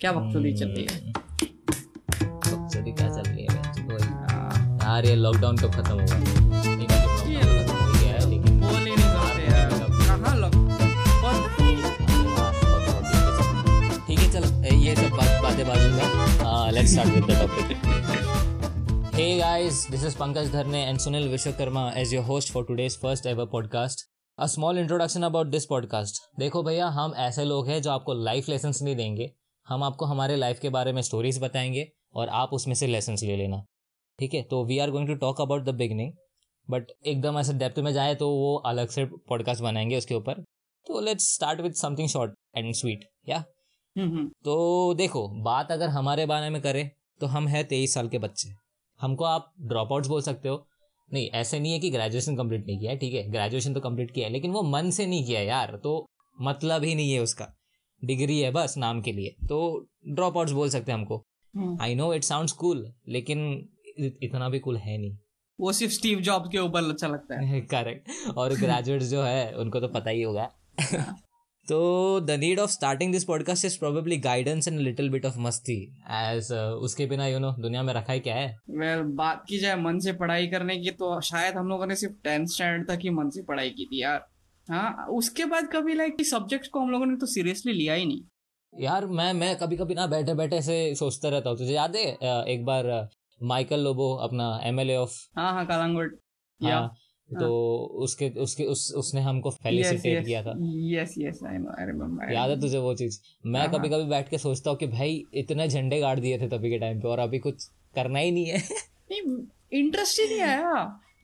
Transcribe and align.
क्या 0.00 0.10
वक्त 0.10 0.32
चल 0.32 0.68
रही 0.68 0.86
है? 0.90 1.12
बकचोदी 2.50 2.92
क्या 2.92 3.08
चल 3.08 3.30
रही 3.30 3.42
है 3.42 3.54
यार 4.76 5.04
ये 5.04 5.14
लॉकडाउन 5.14 5.56
कब 5.56 5.70
खत्म 5.70 5.90
होगा 5.90 6.04
lockdown 6.04 6.84
खत्म 7.62 7.76
हो 7.76 7.92
गया 7.92 8.12
है 8.12 8.28
लेकिन 8.30 8.60
बोल 8.60 8.74
ही 8.74 8.84
नहीं 8.84 8.96
सकते 8.96 9.52
यार 9.52 9.70
कहाँ 9.70 10.36
लग 10.36 10.54
और 11.24 11.34
ठीक 14.06 14.18
है 14.18 14.32
चल 14.32 14.74
ये 14.74 14.96
सब 14.96 15.16
बात 15.16 15.42
बातें 15.42 15.66
बाजू 15.68 15.88
में 15.88 16.72
let's 16.72 16.90
start 16.90 17.08
with 17.08 17.24
the 17.24 17.30
topic 17.30 19.14
hey 19.14 19.38
guys 19.38 19.86
this 19.90 20.04
is 20.04 20.16
Pankaj 20.16 20.52
Dharne 20.52 20.84
and 20.86 20.98
Sunil 20.98 21.28
Vishwakarma 21.28 21.90
as 21.96 22.14
your 22.14 22.24
host 22.24 22.52
for 22.52 22.64
today's 22.64 23.00
first 23.00 23.26
ever 23.26 23.44
podcast 23.44 24.06
small 24.40 24.78
introduction 24.78 25.22
about 25.22 25.46
this 25.46 25.64
podcast 25.64 26.22
देखो 26.38 26.62
भैया 26.62 26.86
हम 26.86 27.14
ऐसे 27.16 27.44
लोग 27.44 27.68
हैं 27.68 27.82
जो 27.82 27.90
आपको 27.90 28.14
लाइफ 28.14 28.48
लेसन्स 28.48 28.82
नहीं 28.82 28.96
देंगे। 28.96 29.47
हम 29.68 29.82
आपको 29.82 30.04
हमारे 30.04 30.36
लाइफ 30.36 30.58
के 30.60 30.68
बारे 30.68 30.92
में 30.92 31.00
स्टोरीज 31.02 31.38
बताएँगे 31.42 31.86
और 32.14 32.28
आप 32.28 32.52
उसमें 32.52 32.74
से 32.74 32.86
लेसन्स 32.86 33.22
ले 33.22 33.36
लेना। 33.36 33.62
ठीक 34.18 34.34
है? 34.34 34.42
तो 34.42 34.64
we 34.64 34.78
are 34.78 34.90
going 34.90 35.08
to 35.08 35.14
talk 35.16 35.40
about 35.40 35.64
the 35.64 35.74
beginning 35.74 36.12
but 36.68 36.90
एकदम 37.06 37.38
ऐसे 37.38 37.52
डेप्थ 37.54 37.78
में 37.78 37.92
जाए 37.92 38.14
तो 38.14 38.28
वो 38.30 38.54
अलग 38.66 38.88
से 38.88 39.04
पॉडकास्ट 39.28 39.62
बनाएँगे 39.62 39.96
उसके 39.96 40.14
ऊपर। 40.14 40.40
तो 40.86 41.00
let's 41.00 41.34
start 41.34 41.60
with 41.60 41.72
something 41.72 42.08
short 42.08 42.32
and 42.56 42.74
sweet 42.74 43.04
या 43.28 43.44
तो 44.44 44.94
देखो 44.94 45.26
बात 45.44 45.72
अगर 45.72 45.88
हमारे 45.88 46.26
बारे 46.26 46.50
में 46.50 46.60
करें 46.62 46.88
तो 47.20 47.26
हम 47.26 47.48
है 47.48 47.62
तेईस 47.64 47.94
साल 47.94 48.08
के 48.08 48.18
बच्चे। 48.18 48.48
हमको 49.00 49.24
आप 49.24 49.52
ड्रॉप 49.60 49.92
आउट्स 49.92 50.08
बोल 50.08 50.22
सकते 50.22 50.48
हो। 50.48 50.66
नहीं 51.10 51.28
ऐसे 51.30 51.58
नहीं 51.60 51.72
है 51.72 51.78
कि 51.78 51.90
ग्रेजुएशन 51.90 52.36
कंप्लीट 52.36 52.66
नहीं 52.66 52.78
किया 52.78 52.90
है 52.90 52.98
ठीक 52.98 53.14
है? 53.14 53.30
ग्रेजुएशन 53.30 53.74
तो 53.74 53.80
कंप्लीट 53.80 54.10
किया 54.10 54.26
है 54.26 54.32
लेकिन 54.32 54.50
वो 54.50 54.62
मन 54.62 54.90
से 54.90 55.06
नहीं 55.06 55.24
किया 55.24 55.40
यार 55.40 55.76
तो 55.76 56.04
मतलब 56.40 56.84
ही 56.84 56.94
नहीं 56.94 57.12
है 57.12 57.20
उसका। 57.20 57.52
डिग्री 58.04 58.40
है 58.40 58.50
बस 58.50 58.74
नाम 58.78 59.00
के 59.00 59.12
लिए। 59.12 59.34
तो 59.48 59.88
ड्रॉप 60.08 60.36
आउट्स 60.36 60.52
बोल 60.52 60.68
सकते 60.68 60.92
हैं 60.92 60.98
हमको। 60.98 61.24
I 61.80 61.94
know 61.94 62.14
it 62.14 62.24
sounds 62.24 62.52
cool 62.52 62.92
लेकिन 63.08 63.68
इतना 64.22 64.48
भी 64.48 64.58
कूल 64.58 64.76
है 64.76 64.98
नहीं। 64.98 65.18
वो 65.60 65.72
सिर्फ़ 65.72 65.92
स्टीव 65.92 66.20
जॉब 66.20 66.48
के 66.52 66.58
ऊपर 66.58 66.90
अच्छा 66.90 67.08
लगता 67.08 67.40
है। 67.40 67.60
करेक्ट 67.74 68.08
और 68.36 68.54
ग्रेजुएट्स 68.54 69.06
जो 69.06 69.22
है 69.22 69.54
उनको 69.54 69.80
तो 69.80 69.88
पता 69.88 70.10
ही 70.10 70.22
होगा। 70.22 70.50
तो 71.68 72.20
the 72.20 72.30
need 72.30 72.58
of 72.58 72.70
starting 72.70 73.12
this 73.12 73.24
podcast 73.24 73.64
is 73.64 73.78
probably 73.78 74.16
guidance 74.16 74.68
and 74.68 74.80
little 74.80 75.10
bit 75.10 75.26
of 75.26 75.38
मस्ती। 75.38 75.94
एज 76.10 76.52
उसके 76.52 77.06
बिना 77.06 77.26
यू 77.26 77.38
नो 77.38 77.52
दुनिया 77.52 77.82
में 77.82 77.94
रखा 77.94 78.12
ही 78.12 78.20
क्या 78.20 78.34
है? 78.34 78.58
वेल 78.70 78.98
well, 78.98 79.14
बात 79.14 79.44
की 79.48 79.58
जाए 79.58 79.76
मन 79.76 79.98
से 79.98 80.12
पढ़ाई 80.12 80.46
करने 80.46 80.76
की 80.76 80.90
तो 80.90 81.20
शायद 81.20 81.54
हम 81.54 81.68
लोगों 81.68 81.86
ने 81.86 81.96
सिर्फ़ 81.96 82.14
टेंथ 82.24 82.46
स्टैंडर्ड 82.46 82.88
तक 82.88 82.98
ही 83.02 83.10
मन 83.10 83.30
से 83.30 83.42
पढ़ाई 83.42 83.70
की 83.70 83.84
थी 83.84 84.02
यार। 84.02 84.26
हाँ 84.68 85.06
उसके 85.10 85.44
बाद 85.44 85.68
कभी 85.72 85.94
लाइक 85.94 86.24
सब्जेक्ट्स 86.26 86.68
को 86.68 86.80
हम 86.80 86.90
लोगों 86.90 87.06
ने 87.06 87.16
तो 87.16 87.26
सीरियसली 87.26 87.72
लिया 87.72 87.94
ही 87.94 88.06
नहीं। 88.06 88.22
यार 88.72 89.06
मैं 89.06 89.32
मैं 89.32 89.54
कभी 89.56 89.76
कभी 89.76 89.94
ना 89.94 90.06
बैठे 90.06 90.34
बैठे 90.34 90.56
ऐसे 90.56 90.94
सोचता 90.94 91.28
रहता 91.28 91.50
हूँ। 91.50 91.58
तुझे 91.58 91.72
याद 91.72 91.96
है 91.96 92.04
एक 92.46 92.64
बार 92.64 92.86
माइकल 93.40 93.80
लोबो 93.80 94.12
अपना 94.22 94.48
एमएलए 94.64 94.96
ऑफ़ 94.96 95.16
हाँ 95.36 95.52
हाँ 95.52 95.66
कालांगुट 95.66 96.18
या 96.60 96.78
हाँ 96.78 96.94
तो 97.30 97.48
उसके 98.02 98.28
उसके 98.40 98.64
उस 98.64 98.92
उसने 98.96 99.20
हमको 99.20 99.50
फेलिसिटेट 99.52 100.24
किया 100.26 100.42
था। 100.42 100.54
Yes 100.92 101.14
yes 101.18 101.40
I 101.46 101.58
know 101.58 101.70
I 101.70 101.86
remember 101.86 102.32
याद 102.32 102.50
है 102.50 102.60
तुझे 102.60 102.78
वो 102.78 102.94
चीज़? 102.94 103.18
मैं 103.46 103.60
हाँ, 103.60 103.70
कभी 103.72 103.88
कभी 103.88 104.04
बैठ 104.04 104.28
के 104.28 104.38
सोचता 104.38 104.70
हूँ 104.70 104.78
कि 104.78 104.86
भाई 104.86 105.22
इतने 105.34 105.68
झंडे 105.68 106.00
गाड़ 106.00 106.18
दिए 106.20 106.38
थे 106.38 106.48
तभी 106.48 106.70
के 106.70 106.78
टाइम 106.78 107.00
पे 107.00 107.08
और 107.08 107.18
अभी 107.18 107.38
कुछ 107.38 107.64
करना 107.94 108.18
ही 108.18 108.30
नहीं 108.30 108.46
है। 108.46 108.62
इंटरेस्ट 109.72 110.20
ही 110.20 110.26
नहीं 110.28 110.40
आया। 110.42 110.72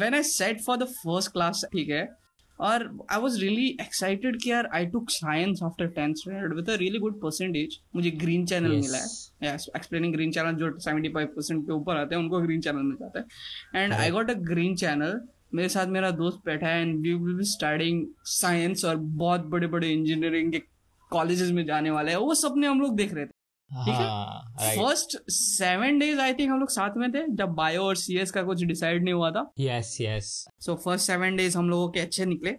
when 0.00 0.16
I 0.20 0.22
sat 0.38 0.56
for 0.68 0.76
the 0.82 0.88
first 1.06 1.28
class 1.28 1.64
ठीक 1.64 1.88
है 1.88 2.27
और 2.60 2.82
आई 3.10 3.20
वॉज़ 3.20 3.40
रियली 3.40 3.66
एक्साइटेड 3.80 4.40
कि 4.42 4.50
यार 4.50 4.68
I 4.74 4.86
took 4.86 5.10
science 5.10 5.62
after 5.62 5.86
tenth 5.86 6.14
standard 6.14 6.54
with 6.54 6.70
really 6.70 6.98
good 6.98 7.20
percentage 7.20 7.78
मुझे 7.96 8.10
ग्रीन 8.10 8.46
चैनल 8.46 8.72
yes. 8.72 8.82
मिला 8.82 8.98
है। 8.98 9.54
यस 9.54 9.66
एक्सप्लेनिंग 9.76 10.14
ग्रीन 10.14 10.30
चैनल 10.30 10.54
जो 10.54 10.78
सेवेंटी 10.78 11.08
फाइव 11.08 11.26
परसेंट 11.26 11.64
के 11.66 11.72
ऊपर 11.72 11.96
आते 11.96 12.14
हैं 12.14 12.22
उनको 12.22 12.40
ग्रीन 12.40 12.60
चैनल 12.60 12.82
मिल 12.82 12.96
जाता 12.96 13.18
है। 13.18 13.82
And 13.84 13.92
I 13.92 14.10
got 14.10 14.30
a 14.30 14.34
green 14.34 14.76
channel 14.76 15.20
मेरे 15.54 15.68
साथ 15.68 15.86
मेरा 15.86 16.10
दोस्त 16.10 16.42
बैठा 16.46 16.66
है 16.66 16.80
and 16.82 17.00
we 17.00 17.14
will 17.14 17.34
be 17.34 17.44
starting 17.44 18.06
science 18.24 18.84
और 18.84 18.96
बहुत 18.96 19.46
बड़े 19.46 19.66
बड़े 19.66 19.92
इंजीनियरिंग 19.92 20.52
के 20.52 20.62
कॉलेजेस 21.10 21.50
में 21.50 21.64
जाने 21.66 21.90
वाले 21.90 22.10
हैं। 22.10 22.18
वो 22.18 22.34
सपने 22.34 22.66
हम 22.66 22.80
लोग 22.80 22.96
देख 22.96 23.14
रहे 23.14 23.26
थे। 23.26 23.37
ठीक 23.70 23.94
है? 23.94 24.76
First 24.76 25.16
seven 25.30 25.98
days 25.98 26.20
I 26.20 26.34
think 26.34 26.50
हम 26.50 26.60
लोग 26.60 26.70
साथ 26.70 26.96
में 26.96 27.10
थे 27.12 27.26
जब 27.36 27.48
बायो 27.54 27.82
और 27.82 27.96
सीएस 27.96 28.30
का 28.30 28.42
कुछ 28.42 28.62
डिसाइड 28.64 29.04
नहीं 29.04 29.14
हुआ 29.14 29.30
था। 29.30 29.50
Yes 29.60 29.96
yes 30.00 30.44
so 30.60 30.74
first 30.74 31.06
seven 31.06 31.36
days 31.36 31.58
हम 31.58 31.70
लोगों 31.70 31.88
के 31.88 32.00
अच्छे 32.00 32.24
निकले 32.26 32.52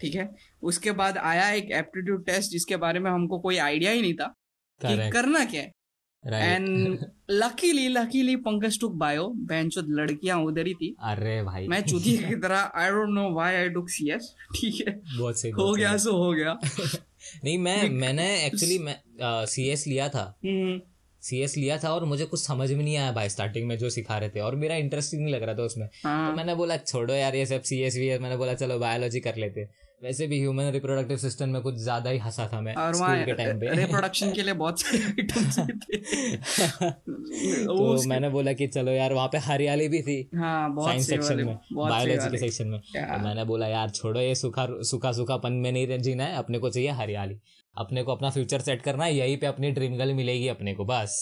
ठीक 0.00 0.14
है? 0.14 0.30
उसके 0.62 0.92
बाद 0.92 1.18
आया 1.18 1.50
एक 1.50 1.70
एप्टीट्यूड 1.72 2.24
टेस्ट 2.26 2.50
जिसके 2.50 2.76
बारे 2.76 3.00
में 3.00 3.10
हमको 3.10 3.38
कोई 3.38 3.56
आइडिया 3.56 3.90
ही 3.92 4.00
नहीं 4.00 4.14
था 4.14 4.26
कि 4.80 5.10
करना 5.10 5.44
क्या 5.44 5.62
है। 5.62 5.72
And 6.24 6.98
luckily 7.30 7.86
luckily 7.88 8.36
Pankaj 8.36 8.78
took 8.80 8.92
bio 8.92 9.26
बेंचोद 9.48 9.86
लड़कियाँ 9.90 10.38
उधर 10.42 10.66
ही 10.66 10.74
थी। 10.74 10.94
अरे 11.00 11.42
भाई। 11.42 11.66
मैं 11.68 11.80
चुकी 11.82 12.16
की 12.18 12.34
तरह 12.36 12.70
I 12.74 12.90
don't 12.90 13.08
know 13.08 13.28
why 13.34 13.54
I 13.54 13.68
took 13.68 13.88
CS 13.88 14.34
ठीक 14.56 14.88
है? 14.88 14.94
हो 15.58 15.74
गया 15.74 15.96
सो 15.96 16.16
हो 16.16 16.32
गया। 16.32 16.58
नहीं 17.44 17.56
मैं 17.58 17.88
मैंने 17.90 18.26
एक्चुअली 18.46 18.78
मैं 18.78 18.96
सी 19.22 19.68
एस 19.68 19.86
लिया 19.86 20.08
था। 20.08 20.24
हम्म, 20.44 20.80
सी 21.22 21.40
एस 21.42 21.56
लिया 21.56 21.78
था 21.78 21.92
और 21.94 22.04
मुझे 22.04 22.24
कुछ 22.24 22.40
समझ 22.40 22.70
में 22.72 22.82
नहीं 22.84 22.96
आया 22.96 23.12
भाई 23.12 23.28
स्टार्टिंग 23.28 23.66
में 23.68 23.76
जो 23.78 23.90
सिखा 23.90 24.18
रहे 24.18 24.28
थे 24.28 24.40
और 24.40 24.56
मेरा 24.56 24.76
इंटरेस्टिंग 24.76 25.22
नहीं 25.22 25.34
लग 25.34 25.42
रहा 25.42 25.54
था 25.54 25.62
उसमें। 25.62 25.88
हाँ। 26.04 26.30
तो 26.30 26.36
मैंने 26.36 26.54
बोला 26.54 26.76
छोड़ो 26.76 27.14
यार 27.14 27.36
ये 27.36 27.46
सब 27.46 27.62
सी 27.62 27.80
एस 27.82 27.96
वी 27.96 28.08
एस 28.08 28.20
मैंने 28.20 28.36
बोला 28.36 28.54
चलो 28.54 28.78
बायोलॉजी 28.78 29.20
कर 29.20 29.36
लेते। 29.36 29.66
वैसे 30.02 30.26
भी 30.26 30.38
ह्यूमन 30.40 30.70
रिप्रोडक्टिव 30.72 31.16
सिस्टम 31.16 31.48
में 31.48 31.60
कुछ 31.62 31.74
ज़्यादा 31.74 32.10
ही 32.10 32.18
हंसा 32.18 32.48
था 32.52 32.60
मैं 32.60 32.74
और 32.74 32.94
स्कूल 32.94 33.24
के 33.24 33.32
टाइम 33.32 33.60
पे। 33.60 33.74
रिप्रोडक्शन 33.76 34.32
के 34.32 34.42
लिए 34.42 34.54
बहुत 34.54 34.80
सारे 34.80 34.98
आइटम्स 35.04 35.58
थे। 35.58 35.98
तो 37.66 38.08
मैंने 38.08 38.28
बोला 38.28 38.52
कि 38.52 38.66
चलो 38.66 38.92
यार 38.92 39.12
वहाँ 39.12 39.28
पे 39.28 39.38
हरियाली 39.38 39.88
भी 39.88 40.02
थी। 40.02 40.18
हाँ 40.34 40.74
साइंस 40.78 41.08
सेक्शन 41.08 41.36
में 41.36 41.54
बायोलॉजी 41.72 42.30
के 42.30 42.38
सेक्शन 42.38 42.68
में। 42.68 42.80
तो 42.80 43.18
मैंने 43.24 43.44
बोला 43.44 43.66
यार 43.66 43.90
छोड़ो 43.90 44.20
ये 44.20 44.34
सूखा 44.34 44.66
सूखा 44.82 45.12
सूखापन 45.12 45.52
में 45.52 45.70
नहीं 45.72 45.98
जीना 45.98 46.24
है 46.24 46.36
अपने 46.36 46.58
को 46.58 46.70
चाहिए 46.70 46.90
हरियाली। 46.90 47.38
अपने 47.74 48.02
को 48.02 48.12
अपना 48.12 48.30
फ्यूचर 48.30 48.60
सेट 48.60 48.82
करना 48.82 49.04
है 49.04 49.16
यहीं 49.16 49.36
पे 49.36 49.46
अपनी 49.46 49.70
ड्रीम 49.70 49.96
गर्ल 49.96 50.14
मिलेगी 50.14 50.48
अपने 50.48 50.74
को 50.74 50.84
बस। 50.84 51.16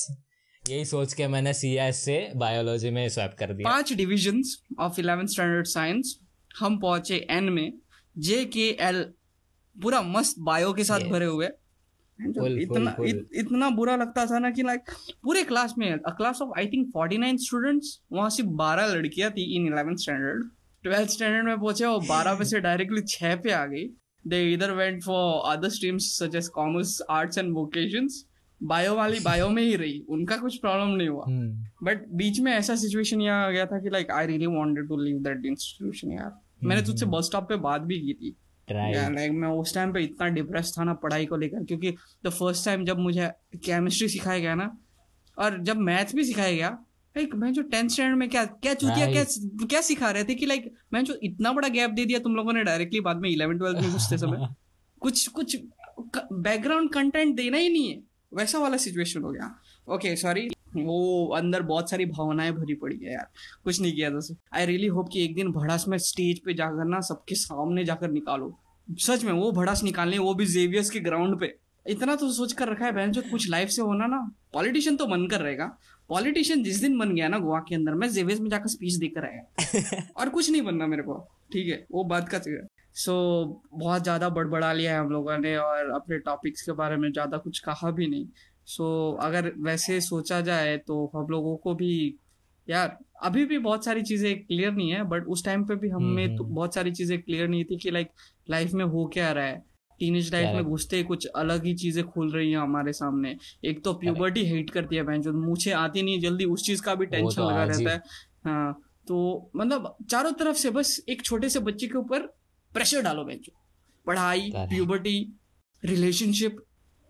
यही 0.63 0.85
सोच 0.85 1.13
के 1.13 1.27
मैंने 1.29 1.53
सी 1.53 1.75
एस 1.79 2.05
से 2.05 2.19
बायोलॉजी 2.37 2.91
में 2.91 3.09
स्वैप 3.09 3.37
कर 3.39 3.53
दिया। 3.53 3.71
पाँच 3.71 3.93
divisions 3.93 4.57
of 4.81 5.01
eleventh 5.01 5.29
standard 5.29 5.67
science 5.67 6.19
हम 6.51 6.79
पहुँचे 6.79 7.17
एन 7.31 7.45
में। 7.45 7.73
जे 8.19 8.45
के 8.45 8.77
एल 8.81 9.13
पूरा 9.83 10.03
मस्त 10.03 10.37
बायो 10.39 10.73
के 10.73 10.85
साथ 10.85 11.01
भरे 11.01 11.27
हुए। 11.27 11.49
जो 12.21 12.43
Full, 12.43 12.59
इतना 12.59 12.97
full. 12.97 13.09
इत, 13.09 13.29
इतना 13.35 13.71
बुरा 13.71 13.97
लगता 13.97 14.27
था 14.27 14.39
ना 14.39 14.51
कि 14.51 14.63
लाइक 14.63 14.81
पूरे 15.23 15.43
क्लास 15.43 15.75
में 15.79 15.93
a 15.93 16.11
class 16.11 16.43
of 16.43 16.59
I 16.59 16.67
think 16.67 16.93
49 16.97 17.39
students 17.39 18.01
वहाँ 18.13 18.31
सिर्फ़ 18.31 18.51
12 18.51 18.87
लड़कियाँ 18.87 19.31
थी 19.31 19.57
in 19.57 19.67
eleventh 19.67 19.97
standard 19.97 20.45
twelfth 20.83 21.11
standard 21.11 21.45
में 21.45 21.59
पहुँचे 21.59 21.85
और 21.85 22.05
12 22.05 22.39
पे 22.39 22.45
से 22.45 22.61
डायरेक्टली 22.61 23.03
6 23.03 23.35
पे 23.35 23.51
आ 23.51 23.67
गई। 23.67 23.85
दे 24.27 24.53
इधर 24.53 24.71
went 24.71 25.03
for 25.03 25.53
other 25.53 25.69
streams 25.69 26.19
such 26.19 26.35
as 26.35 26.49
commerce 26.49 27.03
arts 27.11 27.39
and 27.39 27.55
vocations 27.55 28.27
bio 28.63 28.95
वाली 28.95 29.21
बायो 29.25 29.49
में 29.49 29.63
ही 29.63 29.77
रही। 29.77 30.07
उनका 30.09 30.37
कुछ 30.37 30.57
प्रॉब्लम 30.57 30.97
नहीं 30.97 31.09
हुआ। 31.09 31.25
बट 31.83 32.09
बीच 32.09 32.41
में 32.41 32.53
ऐसा 32.53 32.77
सिचुएशन 32.77 33.21
यहाँ 33.21 33.47
आ 33.47 33.51
गया 33.51 33.67
था 33.67 33.79
कि 33.79 33.91
like 33.91 34.11
I 34.11 34.27
really 34.27 34.47
wanted 34.47 34.89
to 34.89 34.97
leave 34.97 35.19
that 35.19 35.47
institution 35.47 36.13
यार। 36.13 36.44
मैंने 36.65 36.83
तुझसे 36.83 37.07
बस 37.07 37.25
स्टॉप 37.25 37.49
पे 37.49 37.57
बात 37.57 37.81
भी 37.81 38.01
की 38.01 38.13
थी। 38.15 38.37
लाइक 38.71 39.33
मैं 39.33 39.49
उस 39.49 39.75
टाइम 39.75 39.93
पे 39.93 40.03
इतना 40.03 40.29
डिप्रेस 40.29 40.75
था 40.79 40.85
ना 40.85 40.95
पढ़ाई 40.95 41.27
को 41.27 41.37
लेकर 41.37 41.65
क्योंकि 41.65 41.95
द 42.27 42.29
फ़र्स्ट 42.29 42.65
टाइम 42.65 42.85
जब 42.85 42.99
मुझे 42.99 43.29
केमिस्ट्री 43.65 44.09
सिखाया 44.09 44.39
गया 44.39 44.55
ना 44.55 44.79
और 45.39 45.59
जब 45.63 45.77
मैथ 45.77 46.15
भी 46.15 46.25
सिखाया 46.25 46.53
गया 46.53 46.69
लाइक 47.17 47.35
मैं 47.35 47.53
जो 47.53 47.63
टेंथ 47.63 47.89
स्टैंडर 47.89 48.15
में 48.15 48.29
क्या 48.29 48.45
क्या 48.45 48.75
चूतिया 48.75 49.13
क्या 49.13 49.25
क्या 49.67 49.81
सिखा 49.81 50.11
रहे 50.11 50.25
थे 50.25 50.35
कि 50.35 50.47
लाइक 50.47 50.75
मैं 50.93 51.05
जो 51.05 51.15
इतना 51.23 51.53
बड़ा 51.53 51.69
गैप 51.69 51.91
दे 51.91 52.05
दिया 52.05 52.19
तुम 52.19 52.37
लोगों 52.37 52.53
ने 52.53 52.65
डायरेक्टली 52.65 53.01
बाद 53.01 53.17
में 53.17 53.31
इलेवन 53.31 53.59
ट्वेल्थ 53.59 53.79
में 53.83 53.91
घुसते 53.91 54.19
समय 54.19 54.49
कुछ 55.01 55.29
कुछ 55.29 55.57
बैकग्राउंड 56.33 56.93
कंटेंट 56.93 57.37
देना 57.37 57.57
ही 57.57 57.69
नहीं 57.69 57.89
है। 57.91 58.03
वैसा 58.35 58.59
वाला 58.59 58.77
सिचुएशन 58.77 59.23
हो 59.23 59.31
गया। 59.33 59.55
ओके 59.89 60.17
सॉरी 60.17 60.51
वो 60.77 61.27
अंदर 61.37 61.63
बहुत 61.63 61.91
सारी 61.91 62.07
भावनाएँ 62.07 62.53
भरी 62.53 62.75
पड़ी 62.75 62.99
है 62.99 63.13
यार। 63.13 63.29
कुछ 63.65 63.81
नहीं 63.81 63.93
किया 63.93 64.11
था 64.11 64.37
आई 64.55 64.67
रियली 64.67 64.87
होप 64.87 65.09
कि 65.13 65.25
एक 65.25 65.35
दिन 65.35 65.53
भड़ास 65.53 65.89
में 65.89 65.99
स्टेज 65.99 66.41
पे 66.45 66.55
जाकर 66.55 66.85
ना 66.85 67.01
सबके 67.01 67.35
सामने 67.35 67.85
जाकर 67.85 68.11
निकालो। 68.11 68.55
सच 68.89 69.25
में 69.25 69.33
वो 69.33 69.51
भड़ास 69.53 69.83
निकालने 69.83 70.19
वो 70.19 70.35
भी 70.35 70.47
जेवियर्स 70.47 70.91
के 70.91 71.01
ग्राउंड 71.01 71.39
पे। 71.41 71.55
इतना 71.87 72.15
तो 72.17 72.31
सोच 72.33 72.53
कर 72.53 72.69
रखा 72.69 72.85
है 72.85 72.93
बहन 72.93 73.13
जो 73.13 73.23
कुछ 73.23 73.49
लाइफ 73.51 73.69
से 73.69 73.83
होना 73.83 74.07
ना 74.07 74.19
पॉलिटिशियन 74.53 74.97
तो 74.97 75.07
मन 75.07 75.27
कर 75.27 75.41
रहेगा। 75.41 75.67
पॉलिटिशियन 76.09 76.63
जिस 76.63 76.81
दिन 76.81 76.99
बन 76.99 77.15
गया 77.15 77.29
ना 77.29 77.39
गोवा 77.39 77.59
के 77.59 77.75
अंदर 77.75 77.95
मैं 77.95 78.09
जेवियर्स 78.11 78.41
में 78.41 78.49
जाकर 78.51 78.69
स्पीच 78.69 78.95
देकर 78.95 79.25
आया। 79.25 80.03
और 80.17 80.29
कुछ 80.29 80.51
नहीं 80.51 80.63
बनना 80.63 80.87
मेरे 80.87 81.03
को। 81.03 81.19
ठीक 81.53 81.69
है 81.69 81.87
वो 81.93 82.05
बात 82.05 82.29
का 82.29 82.39
सो 82.39 83.13
so, 83.13 83.81
बहुत 83.81 84.03
ज़्यादा 84.03 84.29
बड़बड़ा 84.29 84.73
लिया 84.73 84.93
है 84.93 84.99
हम 85.01 85.11
लोगों 85.11 85.39
ने 85.39 85.57
और 85.57 85.91
अपने 85.91 86.19
टॉपिक्स 86.19 86.63
के 86.63 86.73
बारे 86.73 86.97
में 86.97 87.11
ज़्यादा 87.13 87.37
कुछ 87.37 87.59
कहा 87.59 87.91
भी 87.91 88.07
नहीं। 88.07 88.27
सो 88.67 89.17
so, 89.17 89.25
अगर 89.25 89.53
वैसे 89.59 90.01
सोचा 90.01 90.41
जाए 90.41 90.77
तो 90.79 91.13
हम 91.17 91.27
लोगों 91.31 91.57
को 91.57 91.75
भी 91.75 92.15
यार 92.69 92.99
अभी 93.23 93.45
भी 93.45 93.59
बहुत 93.59 93.85
सारी 93.85 94.03
चीज़ें 94.03 94.45
क्लियर 94.45 94.73
नहीं 94.73 94.91
है 94.91 95.03
बट 95.05 95.27
उस 95.27 95.45
टाइम 95.45 95.65
पे 95.65 95.75
भी 95.75 95.89
हमें 95.89 96.25
हम्म, 96.27 96.37
तो 96.37 96.45
हम्म। 96.45 96.55
बहुत 96.55 96.75
सारी 96.75 96.93
चीज़ें 96.93 97.23
क्लियर 97.23 97.49
नहीं 97.49 97.65
थी 97.65 97.77
कि 97.77 97.91
लाइक 97.91 98.09
लाइफ 98.51 98.73
में 98.73 98.85
हो 98.85 99.07
क्या 99.07 99.33
रहा 99.33 99.45
है। 99.45 99.63
टीनेज 100.01 100.33
लाइफ 100.35 100.55
में 100.55 100.65
घुसते 100.65 101.03
कुछ 101.03 101.27
अलग 101.27 101.65
ही 101.65 101.75
चीज़ें 101.75 102.05
खुल 102.05 102.33
रही 102.33 102.51
हैं 102.51 102.59
हमारे 102.59 102.93
सामने। 102.93 103.37
एक 103.65 103.85
तो 103.85 103.93
प्यूबर्टी 103.95 104.45
हेट 104.45 104.71
करती 104.71 104.97
है 104.97 105.03
बहन 105.03 105.29
मुझे 105.29 105.71
आती 105.71 106.03
नहीं 106.03 106.21
जल्दी 106.21 106.45
उस 106.45 106.67
चीज़ 106.67 106.83
का 106.83 106.95
भी 106.95 107.07
टेंशन 107.07 107.43
तो 107.43 107.51
लगा 107.51 107.65
रहता 107.65 107.91
है। 107.91 108.03
हाँ 108.45 108.73
तो 109.09 109.51
मतलब 109.57 109.97
चारों 110.11 110.33
तरफ़ 110.33 110.57
से 110.57 110.71
बस 110.71 111.05
एक 111.09 111.23
छोटे 111.23 111.49
से 111.49 111.59
बच्चे 111.59 111.87
के 111.87 111.99
ऊपर 111.99 112.21
प्रेशर 112.73 113.03
डालो 113.03 113.25
बहन 113.25 113.41
पढ़ाई 114.07 114.53
प्यूबर्टी 114.57 115.35
रिलेशनशिप 115.85 116.57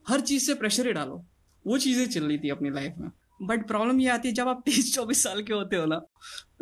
हर 0.08 0.20
चीज़ 0.20 0.46
से 0.46 0.54
प्रेशर 0.54 0.86
ही 0.86 0.92
डालो। 0.92 1.24
वो 1.64 1.78
चीज़ें 1.78 2.06
चल 2.06 2.24
रही 2.24 2.38
थी 2.38 2.50
अपनी 2.50 2.70
लाइफ 2.70 2.94
में। 2.98 3.10
बट 3.42 3.66
प्रॉब्लम 3.68 4.00
ये 4.00 4.08
आती 4.10 4.28
है 4.28 4.34
जब 4.34 4.48
आप 4.48 4.62
तेईस 4.66 4.94
चौबीस 4.94 5.22
साल 5.22 5.42
के 5.42 5.52
होते 5.54 5.76
हो 5.76 5.86
ना 5.86 6.00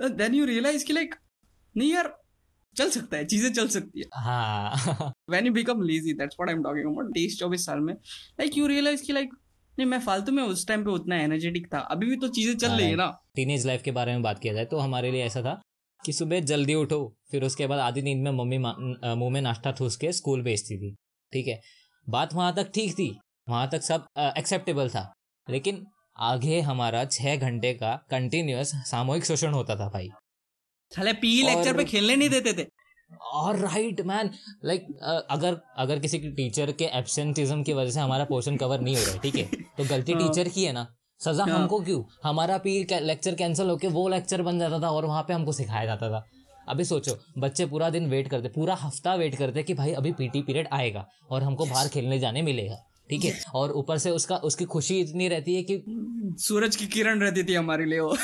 देन 0.08 0.34
यू 0.34 0.44
रियलाइज़ 0.46 0.84
कि 0.86 0.92
लाइक 0.92 1.14
नहीं 1.74 1.92
यार 1.92 2.16
चल 2.76 2.90
सकता 2.90 3.16
है 3.16 3.24
चीज़ें 3.26 3.52
चल 3.52 3.68
सकती 3.68 4.00
है। 4.00 4.06
हाँ। 4.14 5.12
When 5.30 5.46
you 5.46 5.52
become 5.52 5.82
lazy 5.82 6.12
that's 6.14 6.36
what 6.40 6.48
I 6.48 6.54
am 6.54 6.62
talking 6.62 6.86
about 6.86 7.12
तेईस 7.14 7.38
चौबीस 7.38 7.66
साल 7.66 7.80
में। 7.80 7.94
लाइक 7.94 8.56
यू 8.58 8.66
रियलाइज़ 8.66 9.04
कि 9.06 9.12
लाइक 9.12 9.34
नहीं 9.78 9.86
मैं 9.88 9.98
फालतू 10.00 10.32
में 10.32 10.42
उस 10.42 10.66
टाइम 10.68 10.84
पे 10.84 10.90
उतना 10.90 11.16
एनर्जेटिक 11.16 11.66
था। 11.74 11.78
अभी 11.90 12.06
भी 12.06 12.16
तो 12.16 12.28
चीज़ें 12.28 12.54
चल 12.56 12.70
रही 12.70 12.86
है 12.86 12.96
ना। 12.96 13.06
टीनेज 13.36 13.66
लाइफ 13.66 13.82
के 13.82 13.90
बारे 13.90 14.12
में 14.12 14.22
बात 14.22 14.38
किया 14.38 14.54
जाए 14.54 14.64
तो 14.64 14.78
हमारे 14.78 15.10
लिए 15.10 15.24
ऐसा 15.24 15.42
था 15.42 15.60
कि 16.04 16.12
सुबह 16.12 16.40
जल्दी 16.42 16.74
उठो 16.74 16.98
फिर 17.30 17.44
उसके 17.44 17.66
बाद 17.66 17.78
आधी 17.80 18.02
नींद 18.02 18.22
में 18.24 18.30
मम्मी 18.32 18.58
मुँह 18.58 19.30
में 19.30 19.40
नाश्ता 19.40 19.70
ठूस 19.72 19.96
के 19.96 20.12
स्कूल 20.12 20.42
भेजती 20.42 20.78
थी। 20.78 20.94
ठीक 21.32 21.46
है? 21.46 21.60
बात 22.06 22.34
वहाँ 22.34 22.54
तक 22.54 22.70
ठीक 22.74 22.92
थी। 22.92 23.08
वहाँ 23.46 23.68
तक 23.72 23.82
सब 23.82 24.04
एक्सेप्टेबल 24.38 24.88
था। 24.90 25.12
लेकिन 25.48 25.84
आगे 26.20 26.60
हमारा 26.60 27.04
छह 27.04 27.36
घंटे 27.36 27.72
का 27.74 27.94
कंटिन्यूअस 28.10 28.72
सामूहिक 28.86 29.24
शोषण 29.24 29.52
होता 29.52 29.76
था 29.76 29.88
भाई। 29.88 30.08
साले 30.92 31.12
पी 31.12 31.42
लेक्चर 31.42 31.76
पे 31.76 31.84
खेलने 31.84 32.16
नहीं 32.16 32.28
देते 32.30 32.52
थे। 32.52 32.66
और 33.34 33.56
राइट 33.58 34.00
मैन 34.06 34.30
लाइक 34.64 34.86
अगर 35.30 35.56
अगर 35.78 35.98
किसी 35.98 36.18
की 36.18 36.30
टीचर 36.32 36.72
के 36.72 36.84
एब्सेंटिज्म 36.98 37.62
की 37.62 37.72
वजह 37.72 37.90
से 37.90 38.00
हमारा 38.00 38.24
पोर्शन 38.24 38.56
कवर 38.56 38.80
नहीं 38.80 38.96
हो 38.96 39.02
रहा 39.02 39.12
है 39.12 39.18
ठीक 39.20 39.34
है? 39.36 39.44
तो 39.78 39.84
गलती 39.84 40.12
हाँ। 40.14 40.22
टीचर 40.22 40.48
की 40.48 40.64
है 40.64 40.72
ना। 40.72 40.86
सजा 41.20 41.44
हाँ। 41.44 41.58
हमको 41.58 41.80
क्यों? 41.80 42.02
हमारा 42.24 42.58
पी 42.58 42.86
लेक्चर 42.92 43.34
कैंसिल 43.34 43.70
होके 43.70 43.88
वो 43.88 44.08
लेक्चर 44.08 44.42
बन 44.42 44.58
जाता 44.58 44.80
था 44.82 44.90
और 44.90 45.06
वहाँ 45.06 45.22
पे 45.28 45.34
हमको 45.34 45.52
सिखाया 45.52 45.84
जाता 45.86 46.10
था। 46.10 46.24
अभी 46.68 46.84
सोचो 46.84 47.18
बच्चे 47.38 47.66
पूरा 47.66 47.90
दिन 47.90 48.08
वेट 48.10 48.28
करते 48.28 48.48
पूरा 48.48 48.74
हफ़्ता 48.74 49.14
वेट 49.14 49.34
करते 49.34 49.62
कि 49.62 49.74
भाई 49.74 49.92
अभी 49.92 50.12
पीटी 50.12 50.42
पीरियड 50.42 50.68
आएगा 50.72 51.06
और 51.30 51.42
हमको 51.42 51.66
बाहर 51.66 51.88
खेलने 51.88 52.18
जाने 52.18 52.42
मिलेगा। 52.42 52.76
ठीक 53.10 53.24
है? 53.24 53.40
और 53.54 53.72
ऊपर 53.72 53.98
से 53.98 54.10
उसका 54.10 54.36
उसकी 54.36 54.64
खुशी 54.64 55.00
इतनी 55.00 55.28
रहती 55.28 55.54
है 55.54 55.62
कि 55.62 55.84
सूरज 56.40 56.76
की 56.76 56.86
किरण 56.86 57.20
रहती 57.20 57.44
थी 57.44 57.54
हमारे 57.54 57.84
लिए 57.84 58.00
वो। 58.00 58.16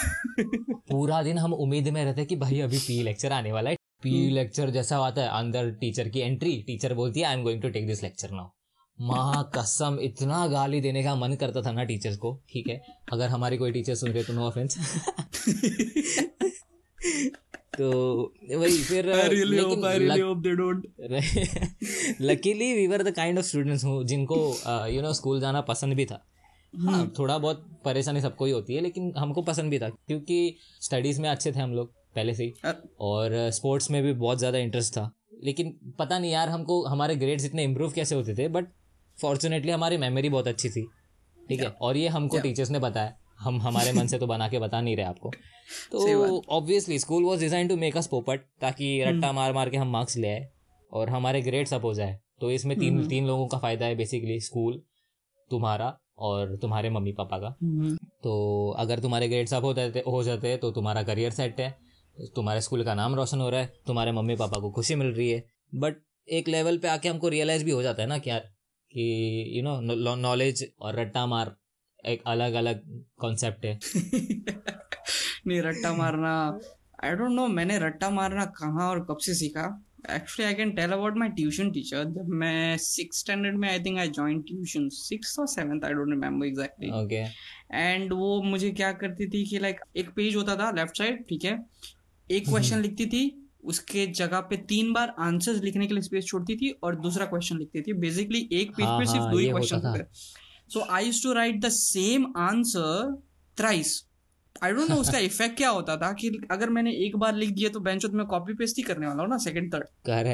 पूरा 0.90 1.22
दिन 1.22 1.38
हम 1.38 1.54
उम्मीद 1.54 1.88
में 1.88 2.04
रहते 2.04 2.24
कि 2.24 2.36
भाई 2.36 2.60
अभी 2.60 2.78
पी 2.78 3.02
लेक्चर 3.02 3.32
आने 3.32 3.52
वाला 3.52 3.70
है। 3.70 3.76
पी 4.02 4.30
लेक्चर 4.30 4.70
जैसा 4.70 4.98
आता 4.98 5.22
है 5.22 5.28
अंदर 5.28 5.70
टीचर 5.70 6.08
की 6.08 6.20
एंट्री 6.20 6.64
टीचर 6.66 6.94
बोलती 6.94 7.20
है 7.20 7.26
I 7.26 7.34
am 7.34 7.42
going 7.42 7.62
to 7.62 7.68
take 7.68 7.86
this 7.86 8.02
lecture 8.02 8.30
now 8.30 8.48
माँ 8.98 9.50
कसम 9.54 9.98
इतना 10.02 10.46
गाली 10.46 10.80
देने 10.80 11.04
का 11.04 11.14
मन 11.14 11.34
करता 11.34 11.62
था 11.62 11.72
ना 11.72 11.84
टीचर्स 11.84 12.16
को 12.16 12.40
ठीक 12.52 12.68
है? 12.68 12.82
अगर 13.12 13.28
हमारी 13.28 13.56
कोई 13.56 13.72
टीचर 13.72 13.94
सुन 13.94 14.10
रहे 14.10 14.22
तो 14.22 14.32
नो 14.32 14.42
ऑफेंस 14.42 14.78
तो 17.78 17.88
वही 18.52 18.78
फिर 18.82 19.12
I 19.14 19.26
really 19.28 19.58
hope, 19.58 19.84
I 19.84 19.96
really 19.98 20.22
hope 20.22 20.40
they 20.44 20.54
don't. 20.60 20.86
Luckily 22.20 22.72
we 22.74 22.86
were 22.86 23.02
the 23.02 23.14
kind 23.16 23.38
of 23.38 23.46
students 23.46 23.84
हूँ 23.84 24.02
जिनको 24.04 24.36
यू 24.92 25.02
नो 25.02 25.12
स्कूल 25.14 25.40
जाना 25.40 25.60
पसंद 25.68 25.94
भी 25.94 26.06
था। 26.06 26.24
हाँ 26.74 27.12
थोड़ा 27.18 27.36
बहुत 27.38 27.64
परेशानी 27.84 28.20
सबको 28.20 28.44
ही 28.44 28.52
होती 28.52 28.74
है 28.74 28.80
लेकिन 28.80 29.12
हमको 29.18 29.42
पसंद 29.42 29.70
भी 29.70 29.78
था 29.78 29.88
क्योंकि 29.88 30.56
स्टडीज़ 30.82 31.20
में 31.22 31.28
अच्छे 31.28 31.52
थे 31.52 31.60
हम 31.60 31.72
लोग 31.74 31.92
पहले 32.16 32.34
से 32.34 32.44
ही। 32.44 32.72
और 33.00 33.36
स्पोर्ट्स 33.52 33.90
में 33.90 34.02
भी 34.02 34.12
बहुत 34.14 34.38
ज़्यादा 34.38 34.58
इंटरेस्ट 34.58 34.92
था। 34.94 35.10
लेकिन 35.44 35.72
पता 35.98 36.18
नहीं 36.18 36.32
यार 36.32 36.48
हमको 36.48 36.82
हमारे 36.86 37.16
ग्रेड्स 37.16 37.44
इतने 37.44 37.64
इम्प्रूव 37.64 37.92
कैसे 37.92 38.14
होते 38.14 38.34
थे 38.34 38.48
बट 38.48 38.66
फॉर्चुनेटली 39.18 39.72
हमारी 39.72 39.96
मेमोरी 39.98 40.28
बहुत 40.28 40.48
अच्छी 40.48 40.68
थी। 40.68 40.86
ठीक 41.38 41.60
है? 41.60 41.68
और 41.70 41.96
ये 41.96 42.08
हमको 42.08 42.38
टीचर्स 42.40 42.70
ने 42.70 42.78
बताया। 42.78 43.14
हम 43.38 43.60
हमारे 43.60 43.92
मन 43.92 44.06
से 44.06 44.18
तो 44.18 44.26
बना 44.26 44.48
के 44.48 44.58
बता 44.58 44.80
नहीं 44.80 44.96
रहे 44.96 45.06
आपको। 45.06 45.30
तो 45.92 46.40
obviously 46.48 46.98
school 46.98 47.24
was 47.24 47.40
designed 47.40 47.68
to 47.68 47.76
make 47.76 47.96
us 47.96 48.06
पोपट 48.06 48.40
ताकि 48.60 49.00
हम्म। 49.00 49.16
रट्टा 49.16 49.32
मार 49.32 49.52
मार 49.52 49.70
के 49.70 49.76
हम 49.76 49.90
मार्क्स 49.90 50.16
ले 50.16 50.28
आए 50.28 50.48
और 50.92 51.10
हमारे 51.10 51.42
ग्रेड्स 51.42 51.74
अप 51.74 51.84
हो 51.84 51.94
जाए। 51.94 52.18
तो 52.40 52.50
इसमें 52.50 52.78
तीन 52.78 52.96
हम्म। 52.96 53.08
तीन 53.08 53.26
लोगों 53.26 53.46
का 53.46 53.58
फ़ायदा 53.58 53.86
है 53.86 53.96
बेसिकली 53.96 54.40
स्कूल 54.40 54.82
तुम्हारा 55.50 55.96
और 56.18 56.56
तुम्हारे 56.56 56.90
मम्मी 56.90 57.12
पापा 57.12 57.38
का। 57.38 57.56
हम्म, 57.62 57.96
तो 57.96 58.74
अगर 58.78 59.00
तुम्हारे 59.00 59.28
ग्रेड्स 59.28 59.54
अप 59.54 59.64
हो 59.64 59.72
जाते 59.74 60.02
हो 60.06 60.22
जाते 60.22 60.56
तो 60.56 60.70
तुम्हारा 60.70 61.02
करियर 61.02 61.30
सेट 61.30 61.60
है। 61.60 61.76
तुम्हारे 62.36 62.60
स्कूल 62.60 62.84
का 62.84 62.94
नाम 62.94 63.14
रोशन 63.14 63.40
हो 63.40 63.48
रहा 63.50 63.60
है 63.60 63.72
तुम्हारे 63.86 64.12
मम्मी 64.12 64.36
पापा 64.36 64.60
को 64.60 64.70
खुशी 64.70 64.94
मिल 64.94 65.08
रही 65.08 65.30
है। 65.30 65.44
बट 65.74 65.96
एक 66.28 66.48
लेवल 66.48 66.78
पे 66.78 66.88
आके 66.88 67.08
हमको 67.08 67.28
रियलाइज़ 67.28 67.64
भी 67.64 67.70
हो 67.70 67.82
जाता 67.82 68.02
है 68.02 68.08
ना 68.08 68.18
कि 68.18 68.30
यार 68.30 68.40
कि 68.92 69.52
यू 69.56 69.62
नो 69.62 70.14
नॉलेज 70.14 70.64
और 70.80 71.00
रट्टा 71.00 71.26
मार 71.26 71.54
एक 72.06 72.22
अलग 72.26 72.52
अलग 72.52 72.80
कॉन्सेप्ट 73.18 73.64
है। 73.64 73.78
नहीं 75.46 75.60
रट्टा 75.62 75.92
मारना 75.92 76.32
आई 77.04 77.14
डोंट 77.16 77.30
नो 77.30 77.46
मैंने 77.48 77.78
रट्टा 77.78 78.10
मारना 78.10 78.44
कहाँ 78.44 78.88
और 78.90 79.04
कब 79.10 79.18
से 79.18 79.34
सीखा। 79.34 79.84
Actually 80.10 80.46
I 80.46 80.54
can 80.54 80.70
tell 80.70 80.90
about 80.92 81.16
my 81.16 81.28
tuition 81.28 81.70
teacher 81.70 82.04
जब 82.04 82.28
मैं 82.28 82.76
सिक्स 82.76 83.18
स्टैंडर्ड 83.18 83.56
में 83.56 83.68
I 83.70 83.80
think 83.80 83.98
I 83.98 84.08
join 84.08 84.40
tuition 84.42 84.88
six 84.88 85.38
और 85.38 85.46
seventh 85.46 85.84
I 85.84 85.92
don't 85.92 86.10
remember 86.10 86.46
exactly 86.46 86.90
okay 86.90 87.24
and 87.76 88.12
वो 88.12 88.42
मुझे 88.42 88.70
क्या 88.70 88.92
करती 88.92 89.26
थी 89.26 89.44
कि 89.44 89.58
लाइक 89.58 89.76
like, 89.76 89.96
एक 89.96 90.10
पेज 90.10 90.36
होता 90.36 90.56
था 90.56 90.70
लेफ़्ट 90.70 90.98
साइड 90.98 91.24
ठीक 91.28 91.44
है? 91.44 91.58
एक 92.30 92.48
क्वेश्चन 92.48 92.80
लिखती 92.80 93.06
थी 93.06 93.44
उसके 93.64 94.06
जगह 94.06 94.40
पे 94.40 94.56
तीन 94.56 94.92
बार 94.92 95.14
आंसर्स 95.18 95.62
लिखने 95.62 95.86
के 95.86 95.94
लिए 95.94 96.02
स्पेस 96.02 96.24
छोड़ती 96.24 96.56
थी 96.56 96.70
और 96.82 96.96
दूसरा 96.96 97.26
क्वेश्चन 97.26 97.58
लिखती 97.58 97.82
थी। 97.82 97.92
बेसिकली 97.92 98.48
एक 98.52 98.70
पेज 98.70 98.86
हाँ, 98.86 98.98
पे 98.98 99.06
सिर्फ़ 99.06 99.22
हाँ, 99.22 99.32
दो 99.32 99.38
ही 99.38 99.48
क्वेश्चन। 99.50 99.76
होते 99.76 100.02
so 100.72 100.86
I 100.90 101.06
use 101.06 101.22
to 101.22 101.32
write 101.32 101.60
the 101.60 101.68
same 101.68 102.32
answer 102.36 103.16
thrice 103.58 104.04
I 104.62 104.72
don't 104.72 104.90
know 104.90 104.96
उसका 104.96 105.18
इफ़ेक्ट 105.28 105.56
क्या 105.56 105.68
होता 105.70 105.96
था 105.96 106.12
कि 106.12 106.30
अगर 106.50 106.70
मैंने 106.70 106.92
एक 107.06 107.16
बार 107.16 107.34
लिख 107.34 107.50
दिया 107.50 107.68
तो 107.70 107.80
बेंच 107.80 108.06
में 108.06 108.24
कॉपी 108.26 108.54
पेस्ट 108.54 108.76
ही 108.76 108.82
करने 108.82 109.06
वाला 109.06 109.22
हूँ 109.22 109.30
ना 109.30 109.36
सेकंड 109.38 109.74
थर्ड 109.74 109.84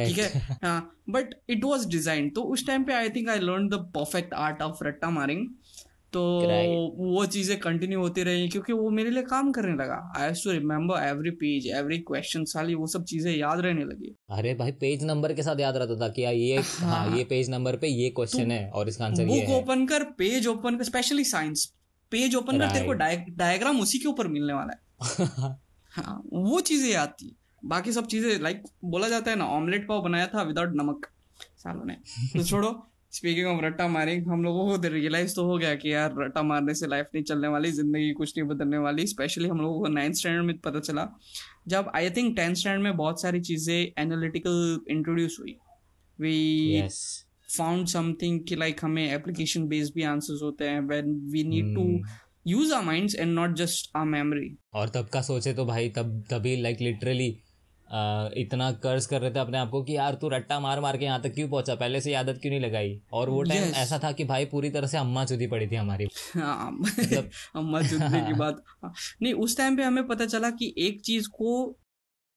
ठीक 0.06 0.18
है? 0.18 0.56
हाँ 0.64 0.96
बट 1.10 1.34
इट 1.50 1.64
वॉज़ 1.64 1.88
डिज़ाइन 1.88 2.30
तो 2.30 2.42
उस 2.54 2.66
टाइम 2.66 2.84
पे 2.84 2.92
I 2.92 3.10
think 3.10 3.28
I 3.28 3.38
learn 3.38 3.68
the 3.68 3.80
perfect 3.96 4.34
art 4.34 4.62
of 4.62 4.84
रट्टा 4.84 5.10
मारिंग. 5.10 5.46
तो 6.14 6.20
वो 6.98 7.24
चीज़ें 7.26 7.58
कंटिन्यू 7.60 8.00
होती 8.00 8.22
रही 8.22 8.48
क्योंकि 8.48 8.72
वो 8.72 8.90
मेरे 8.90 9.10
लिए 9.10 9.22
काम 9.24 9.50
करने 9.52 9.74
लगा। 9.74 9.96
I 10.16 10.32
to 10.34 10.50
remember 10.50 11.02
every 11.02 11.30
page 11.40 11.66
every 11.76 11.98
question 12.08 12.44
साली 12.44 12.74
वो 12.74 12.86
सब 12.86 13.04
चीज़ें 13.04 13.30
याद 13.32 13.60
रहने 13.60 13.84
लगी। 13.84 14.14
अरे 14.30 14.54
भाई 14.54 14.72
पेज 14.80 15.04
नंबर 15.04 15.32
के 15.32 15.42
साथ 15.42 15.60
याद 15.60 15.76
रहता 15.76 15.96
था 16.00 16.08
कि 16.10 16.22
ये 16.22 16.60
हाँ। 16.60 17.16
ये 17.16 17.24
पेज 17.24 17.50
नंबर 17.50 17.76
पे 17.76 17.88
ये 17.88 18.10
क्वेश्चन 18.10 18.50
है 18.50 18.68
और 18.70 18.88
इसका 18.88 19.04
आंसर 19.04 19.28
ये 19.28 19.40
बुक 19.40 19.56
ओपन 19.56 19.86
कर 19.86 20.04
पेज 20.18 20.46
ओपन 20.46 20.76
कर 20.76 20.84
स्पेशली 20.84 21.24
साइंस 21.24 21.66
पेज 22.12 22.34
ओपन 22.36 22.58
कर 22.58 22.72
तेरे 22.72 22.86
को 22.86 22.92
डायग्राम 23.36 23.80
उसी 23.80 23.98
के 23.98 24.08
ऊपर 24.08 24.28
मिलने 24.28 24.52
वाला 24.52 24.72
है। 24.72 25.52
हाँ 25.92 26.22
वो 26.32 26.60
चीज़ें 26.62 26.90
याद 26.90 27.08
थी। 27.20 27.34
बाकी 27.64 27.92
सब 27.92 28.06
चीज़ें 28.06 28.42
लाइक 28.42 28.62
बोला 28.84 29.08
जाता 29.08 29.30
है 29.30 29.36
ना 29.36 29.44
ऑमलेट 29.50 29.86
पाव 29.88 30.02
बनाया 30.02 30.26
था 30.26 30.42
विदाउट 30.42 30.72
नमक। 30.76 31.06
सालों 31.58 31.84
ने। 31.84 31.94
तो 32.32 32.42
छोड़ो 32.44 32.68
स्पीकिंग 33.14 33.46
ऑफ़ 33.46 33.60
रट्टा 33.64 33.86
मारिंग 33.88 34.26
हम 34.28 34.42
लोगों 34.44 34.66
को 34.68 34.88
रियलाइज़ 34.88 35.34
तो 35.34 35.44
हो 35.46 35.56
गया 35.58 35.74
कि 35.74 35.92
यार 35.92 36.14
रट्टा 36.18 36.42
मारने 36.42 36.74
से 36.74 36.86
लाइफ 36.86 37.08
नहीं 37.14 37.24
चलने 37.24 37.48
वाली 37.48 37.70
ज़िंदगी 37.72 38.12
कुछ 38.12 38.32
नहीं 38.38 38.48
बदलने 38.48 38.78
वाली। 38.78 39.06
स्पेशली 39.06 39.48
हम 39.48 39.60
लोगों 39.60 39.80
को 39.80 39.88
नाइन्थ 39.88 40.16
स्टैंडर्ड 40.16 40.46
में 40.46 40.58
पता 40.58 40.80
चला 40.80 41.06
जब 41.68 41.90
आई 41.94 42.10
थिंक 42.10 42.36
टेंथ 42.36 42.54
स्टैंडर्ड 42.54 42.82
में 42.82 42.96
बहुत 42.96 43.22
सारी 43.22 43.40
चीज़ें 43.42 43.76
एनालिटिकल 44.02 44.80
इंट्रोड्यूस 44.90 45.36
हुई। 45.40 45.56
वी 46.18 46.88
फाउंड 47.58 47.86
समथिंग 47.86 48.40
कि 48.48 48.56
लाइक 48.56 48.84
हमें 48.84 49.06
एप्लीकेशन 49.06 49.66
बेस्ड 49.68 49.94
भी 49.94 50.02
आंसर्स 50.10 50.42
होते 50.42 50.64
हैं 50.64 50.80
when 50.88 51.14
we 51.32 51.44
need 51.48 51.74
to. 51.74 51.82
Use 52.46 52.72
our 52.74 52.84
minds 52.84 53.14
and 53.14 53.32
not 53.34 53.54
just 53.56 53.90
our 53.96 54.06
memory 54.06 54.56
और 54.74 54.88
तब 54.88 55.08
का 55.12 55.20
सोचे 55.22 55.52
तो 55.54 55.64
भाई 55.66 55.88
तब 55.96 56.22
तभी 56.30 56.56
लाइक 56.62 56.80
लिटरली 56.80 57.36
इतना 58.36 58.72
कर्ज 58.72 59.06
कर 59.06 59.20
रहे 59.20 59.30
थे 59.30 59.38
अपने 59.38 59.58
आप 59.58 59.70
को 59.70 59.82
कि 59.82 59.96
यार 59.96 60.14
तू 60.14 60.28
रट्टा 60.28 60.60
मार 60.60 60.80
मार 60.80 60.96
के 60.96 61.04
यहाँ 61.04 61.22
तक 61.22 61.28
क्यों 61.28 61.48
पहुँचा? 61.48 61.74
पहले 61.74 62.00
से 62.00 62.14
आदत 62.14 62.38
क्यों 62.42 62.50
नहीं 62.50 62.60
लगाई? 62.60 63.02
और 63.12 63.30
वो 63.30 63.42
टाइम 63.42 63.64
Yes. 63.64 63.74
ऐसा 63.74 64.00
था 64.04 64.12
कि 64.12 64.24
भाई 64.24 64.44
पूरी 64.44 64.70
तरह 64.70 64.86
से 64.86 64.98
अम्मा 64.98 65.24
चुदी 65.24 65.46
पड़ी 65.46 65.66
थी 65.66 65.74
हमारी। 65.74 66.06
हाँ 66.34 66.70
मतलब- 66.80 67.30
अम्मा 67.56 67.82
चुदने 67.82 68.20
की 68.20 68.32
बात। 68.32 68.62
हाँ, 68.82 68.92
नहीं 69.22 69.32
उस 69.34 69.56
टाइम 69.56 69.76
पे 69.76 69.82
हमें 69.82 70.06
पता 70.06 70.26
चला 70.26 70.50
कि 70.50 70.74
एक 70.78 71.00
चीज़ 71.00 71.28
को 71.28 71.78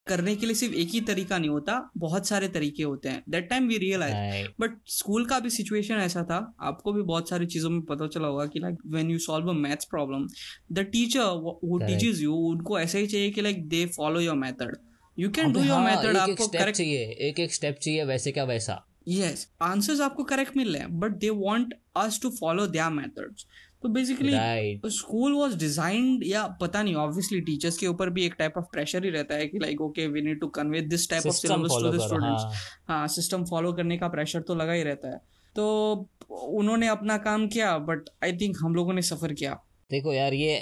करने 0.07 0.35
के 0.35 0.45
लिए 0.45 0.55
सिर्फ़ 0.55 0.73
एक 0.75 0.87
ही 0.87 1.01
तरीका 1.01 1.37
नहीं 1.37 1.49
होता 1.49 1.91
बहुत 1.97 2.27
सारे 2.27 2.47
तरीके 2.47 2.83
होते 2.83 3.09
हैं। 3.09 3.23
That 3.29 3.49
time 3.49 3.67
we 3.67 3.77
realize. 3.77 4.47
But 4.61 4.77
school 4.85 5.25
का 5.25 5.39
भी 5.39 5.49
सिचुएशन 5.49 5.95
ऐसा 5.95 6.23
था। 6.23 6.55
आपको 6.61 6.93
भी 6.93 7.01
बहुत 7.01 7.29
सारी 7.29 7.45
चीज़ों 7.45 7.69
में 7.69 7.81
पता 7.81 8.07
चला 8.07 8.27
होगा 8.27 8.45
कि 8.45 8.59
like 8.59 8.75
when 8.87 9.11
you 9.11 9.19
solve 9.19 9.49
a 9.49 9.53
maths 9.53 9.85
problem 9.85 10.27
the 10.71 10.79
teacher 10.79 11.19
Correct. 11.19 11.87
Teaches 11.87 12.21
you 12.21 12.33
उनको 12.33 12.79
ऐसा 12.79 12.97
ही 12.97 13.07
चाहिए 13.07 13.31
कि 13.31 13.41
like 13.41 13.67
they 13.69 13.85
follow 13.85 14.19
your 14.19 14.35
method 14.35 14.77
you 15.17 15.29
can 15.29 15.51
do 15.53 15.63
your 15.63 15.79
method 15.81 16.17
आपको 16.17 16.47
करेक्ट 16.47 16.77
चाहिए 16.77 17.05
एक 17.29 17.39
एक 17.39 17.53
स्टेप 17.53 17.77
चाहिए 17.81 18.03
वैसे 18.05 18.31
क्या 18.31 18.43
वैसा। 18.45 18.83
यस 19.07 19.47
आंसर्स 19.61 20.01
आपको 20.01 20.23
करेक्ट 20.23 20.57
मिल 20.57 20.73
रहे 20.73 20.81
हैं 20.81 20.99
but 20.99 21.11
they 21.19 21.29
want 21.37 21.73
us 21.97 22.19
to 22.23 22.29
follow 22.29 22.67
their 22.67 22.89
methods 22.91 23.45
तो 23.83 23.89
बेसिकली 23.89 24.89
स्कूल 24.91 25.33
वाज 25.33 25.55
डिजाइंड 25.59 26.23
या 26.25 26.45
पता 26.61 26.81
नहीं 26.83 26.95
ऑब्वियसली 26.95 27.39
टीचर्स 27.41 27.77
के 27.77 27.87
ऊपर 27.87 28.09
भी 28.09 28.25
एक 28.25 28.35
टाइप 28.39 28.53
ऑफ़ 28.57 28.65
प्रेशर 28.71 29.03
ही 29.03 29.09
रहता 29.09 29.35
है 29.35 29.47
कि 29.47 29.59
like 29.59 29.81
okay 29.81 30.07
we 30.07 30.21
need 30.21 30.39
to 30.39 30.47
convey 30.57 30.81
this 30.87 31.09
type 31.09 31.27
of 31.27 31.35
syllabus 31.35 31.77
to 31.81 31.91
the 31.91 32.01
students 32.01 32.65
हाँ। 32.89 33.07
सिस्टम 33.07 33.43
फॉलो 33.45 33.73
करने 33.73 33.97
का 33.97 34.07
प्रेशर 34.07 34.41
तो 34.41 34.55
लगा 34.55 34.71
ही 34.71 34.83
रहता 34.83 35.09
है। 35.09 35.17
तो 35.55 36.09
उन्होंने 36.29 36.87
अपना 36.87 37.17
काम 37.17 37.47
किया 37.47 37.77
बट 37.79 38.09
आई 38.23 38.33
थिंक 38.37 38.57
हम 38.61 38.75
लोगों 38.75 38.93
ने 38.93 39.01
सफ़र 39.01 39.33
किया। 39.33 39.53
देखो 39.89 40.13
यार 40.13 40.33
ये 40.33 40.57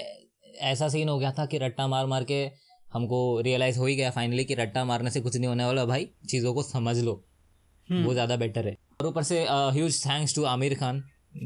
ऐसा 0.64 0.88
सीन 0.88 1.10
हो 1.10 1.18
गया 1.20 1.32
था 1.32 1.46
कि 1.46 1.58
रट्टा 1.58 1.88
मार 1.88 2.06
मार 2.06 2.24
के 2.24 2.46
हमको 2.96 3.42
रियलाइज़ 3.42 3.80
हो 3.80 3.86
ही 3.86 3.96
गया 3.96 4.10
फाइनली 4.12 4.44
कि 4.46 4.56
रट्टा 4.56 4.84
मारने 4.86 5.12
से 5.12 5.22
कुछ 5.22 5.36
नहीं 5.38 5.48
होने 5.48 5.66
वाला। 5.66 5.86
भाई 5.86 6.10
चीज़ों 6.30 6.54
को 6.54 6.64
समझ 6.64 6.98
लो। 7.00 7.14
वो 7.88 8.14
ज़्यादा 8.14 8.36
बेटर 8.38 8.68
है। 8.68 8.76
और 9.02 9.08
ऊपर 9.08 9.24
से 9.24 9.40
huge 9.50 10.06
thanks 10.06 10.36
to 10.36 10.44
Aamir 10.46 10.74
Khan 10.76 11.04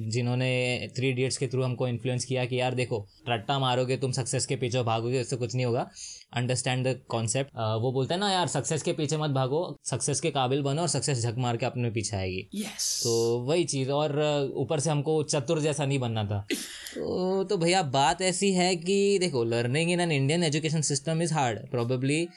जिन्होंने 0.09 0.87
थ्री 0.97 1.09
इडियट्स 1.09 1.37
के 1.37 1.47
थ्रू 1.47 1.63
हमको 1.63 1.87
इन्फ्लुएंस 1.87 2.25
किया 2.25 2.45
कि 2.45 2.59
यार 2.59 2.75
देखो 2.75 3.05
रट्टा 3.29 3.57
मारोगे 3.59 3.97
तुम 3.97 4.11
सक्सेस 4.11 4.45
के 4.45 4.55
पीछे 4.55 4.83
भागोगे 4.83 5.21
उससे 5.21 5.35
कुछ 5.35 5.55
नहीं 5.55 5.65
होगा। 5.65 5.89
अंडरस्टैंड 6.33 6.87
द 6.87 6.95
कॉन्सेप्ट 7.09 7.51
वो 7.81 7.91
बोलते 7.91 8.13
हैं 8.13 8.19
ना 8.19 8.31
यार 8.31 8.47
सक्सेस 8.47 8.83
के 8.83 8.93
पीछे 8.93 9.17
मत 9.17 9.29
भागो 9.29 9.61
सक्सेस 9.85 10.19
के 10.21 10.31
काबिल 10.31 10.61
बनो 10.61 10.81
और 10.81 10.87
सक्सेस 10.87 11.23
झक 11.23 11.35
मार 11.37 11.57
के 11.57 11.65
अपने 11.65 11.89
पीछे 11.91 12.15
आएगी. 12.17 12.47
यस 12.55 13.01
तो 13.03 13.39
वही 13.47 13.63
चीज़ 13.65 13.89
और 13.91 14.19
ऊपर 14.55 14.79
से 14.79 14.89
हमको 14.89 15.21
चतुर 15.23 15.59
जैसा 15.59 15.85
नहीं 15.85 15.99
बनना 15.99 16.23
था। 16.25 16.45
तो 16.95 17.43
तो 17.43 17.57
भैया 17.57 17.81
बात 17.91 18.21
ऐसी 18.21 18.51
है 18.53 18.75
कि 18.75 19.17
देखो 19.19 19.43
learning 19.43 19.91
in 19.91 19.99
an 19.99 20.11
Indian 20.11 20.43
education 20.43 20.81
system 20.81 21.21
is 21.21 21.33
hard 21.33 21.69
probably 21.71 22.27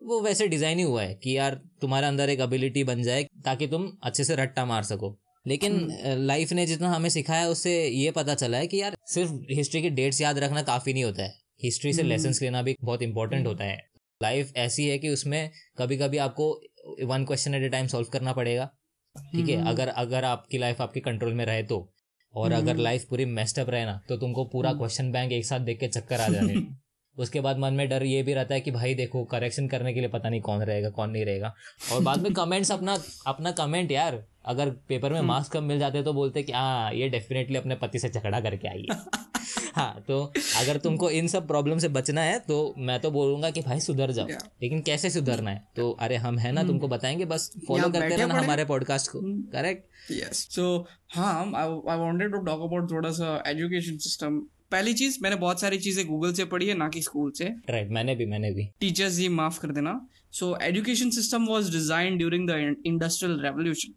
वो 0.00 0.20
वैसे 0.20 0.46
डिज़ाइन 0.48 0.78
ही 0.78 0.84
हुआ 0.84 1.02
है 1.02 1.14
कि 1.14 1.36
यार 1.36 1.54
तुम्हारे 1.80 2.06
अंदर 2.06 2.30
एक 2.30 2.40
एबिलिटी 2.40 2.84
बन 2.84 3.02
जाए 3.02 3.24
ताकि 3.44 3.66
तुम 3.66 3.90
अच्छे 4.02 4.24
से 4.24 4.36
रट्टा 4.36 4.64
मार 4.64 4.82
सको। 4.84 5.16
लेकिन 5.46 5.86
लाइफ 6.26 6.52
ने 6.52 6.66
जितना 6.66 6.88
हमें 6.90 7.08
सिखाया 7.10 7.46
उससे 7.48 7.72
ये 7.88 8.10
पता 8.10 8.34
चला 8.34 8.58
है 8.58 8.66
कि 8.66 8.80
यार 8.80 8.96
सिर्फ़ 9.08 9.32
हिस्ट्री 9.50 9.82
की 9.82 9.90
डेट्स 9.90 10.20
याद 10.20 10.38
रखना 10.38 10.62
काफ़ी 10.62 10.92
नहीं 10.92 11.04
होता 11.04 11.22
है। 11.22 11.34
हिस्ट्री 11.62 11.92
से 11.92 12.02
लेसन 12.02 12.32
लेना 12.42 12.62
भी 12.62 12.76
बहुत 12.84 13.02
इंपॉर्टेंट 13.02 13.46
होता 13.46 13.64
है। 13.64 13.90
लाइफ 14.22 14.52
ऐसी 14.56 14.88
है 14.88 14.98
कि 14.98 15.08
उसमें 15.08 15.50
कभी 15.78 15.96
कभी 15.96 16.18
आपको 16.18 16.60
one 17.02 17.24
question 17.24 17.54
at 17.54 17.62
a 17.62 17.68
time 17.68 17.86
solve 17.86 18.06
करना 18.12 18.32
पड़ेगा 18.32 18.70
ठीक 19.16 19.48
है? 19.48 19.68
अगर 19.68 19.88
अगर 19.88 20.24
आपकी 20.24 20.58
लाइफ 20.58 20.80
आपके 20.80 21.00
कंट्रोल 21.00 21.34
में 21.34 21.44
रहे 21.46 21.62
तो। 21.62 21.94
और 22.34 22.52
अगर 22.52 22.76
लाइफ 22.76 23.04
पूरी 23.04 23.24
मेस्टअप 23.24 23.70
रहे 23.70 23.84
ना 23.84 24.00
तो 24.08 24.16
तुमको 24.16 24.44
पूरा 24.44 24.72
क्वेश्चन 24.72 25.10
बैंक 25.12 25.32
एक 25.32 25.44
साथ 25.44 25.60
देख 25.60 25.80
के 25.80 25.88
चक्कर 25.88 26.20
आ 26.20 26.28
जाने। 26.28 26.54
उसके 27.20 27.40
बाद 27.40 27.58
मन 27.58 27.74
में 27.74 27.88
डर 27.88 28.02
ये 28.02 28.22
भी 28.22 28.34
रहता 28.34 28.54
है 28.54 28.60
कि 28.60 28.70
भाई 28.70 28.94
देखो 28.94 29.24
करेक्शन 29.24 29.68
करने 29.68 29.92
के 29.94 30.00
लिए 30.00 30.08
पता 30.08 30.28
नहीं 30.28 30.40
कौन 30.40 30.62
रहेगा 30.62 30.90
कौन 30.90 31.10
नहीं 31.10 31.24
रहेगा। 31.24 31.54
और 31.92 32.02
बाद 32.02 32.22
में 32.22 32.32
कमेंट्स 32.32 32.72
अपना 32.72 32.96
अपना 33.26 33.50
कमेंट 33.52 33.92
यार 33.92 34.22
अगर 34.44 34.70
पेपर 34.88 35.12
में 35.12 35.20
मार्क्स 35.20 35.48
कम 35.48 35.64
मिल 35.64 35.78
जाते 35.78 36.02
तो 36.02 36.12
बोलते 36.12 36.42
कि 36.42 36.52
हाँ 36.52 36.92
ये 36.92 37.08
डेफिनेटली 37.08 37.56
अपने 37.56 37.74
पति 37.74 37.98
से 37.98 38.08
झगड़ा 38.08 38.40
करके 38.40 38.68
आई 38.68 38.86
है। 38.90 38.96
हाँ 39.74 40.04
तो 40.08 40.22
अगर 40.56 40.76
तुमको 40.76 41.10
इन 41.10 41.26
सब 41.28 41.46
प्रॉब्लम 41.46 41.78
से 41.78 41.88
बचना 41.88 42.20
है 42.20 42.38
तो 42.38 42.74
मैं 42.78 42.98
तो 43.00 43.10
बोलूँगा 43.10 43.50
कि 43.50 43.60
भाई 43.60 43.80
सुधर 43.80 44.10
जाओ। 44.10 44.26
Yeah. 44.26 44.44
लेकिन 44.62 44.80
कैसे 44.80 45.10
सुधरना 45.10 45.50
है? 45.50 45.62
तो 45.76 45.90
अरे 46.00 46.16
हम 46.16 46.38
है 46.38 46.52
ना 46.52 46.62
तुमको 46.62 46.88
बताएँगे 46.88 47.24
बस 47.24 47.50
फॉलो 47.68 47.88
करते 47.88 48.16
रहना 48.16 48.34
हमारे 48.34 48.64
पॉडकास्ट 48.64 49.10
को। 49.10 49.20
करेक्ट 49.52 50.10
यस 50.12 50.46
सो 50.50 50.86
हाँ 51.14 51.44
I 51.56 51.98
wanted 51.98 52.32
to 52.32 52.38
talk 52.38 52.62
about 52.62 52.90
थोड़ा 52.90 53.10
सा 53.10 53.42
एजुकेशन 53.46 53.96
सिस्टम 53.98 54.42
पहली 54.72 54.92
चीज़ 54.94 55.18
मैंने 55.22 55.36
बहुत 55.36 55.60
सारी 55.60 55.78
चीज़ें 55.78 56.06
गूगल 56.06 56.32
से 56.32 56.44
पढ़ी 56.46 56.66
है 56.68 56.74
ना 56.74 56.88
कि 56.88 57.02
स्कूल 57.02 57.30
से। 57.36 57.44
राइट 57.70 57.90
मैंने 57.90 58.14
भी 58.16 58.26
मैंने 58.26 58.50
भी। 58.52 58.68
टीचर्स 58.80 59.18
ही 59.18 59.28
माफ़ 59.30 59.60
कर 59.60 59.72
देना। 59.72 60.00
So 60.32 60.56
education 60.62 61.10
system 61.10 61.46
was 61.46 61.70
design 61.72 62.18
during 62.18 62.48
the 62.48 62.74
industrial 62.86 63.40
revolution 63.42 63.94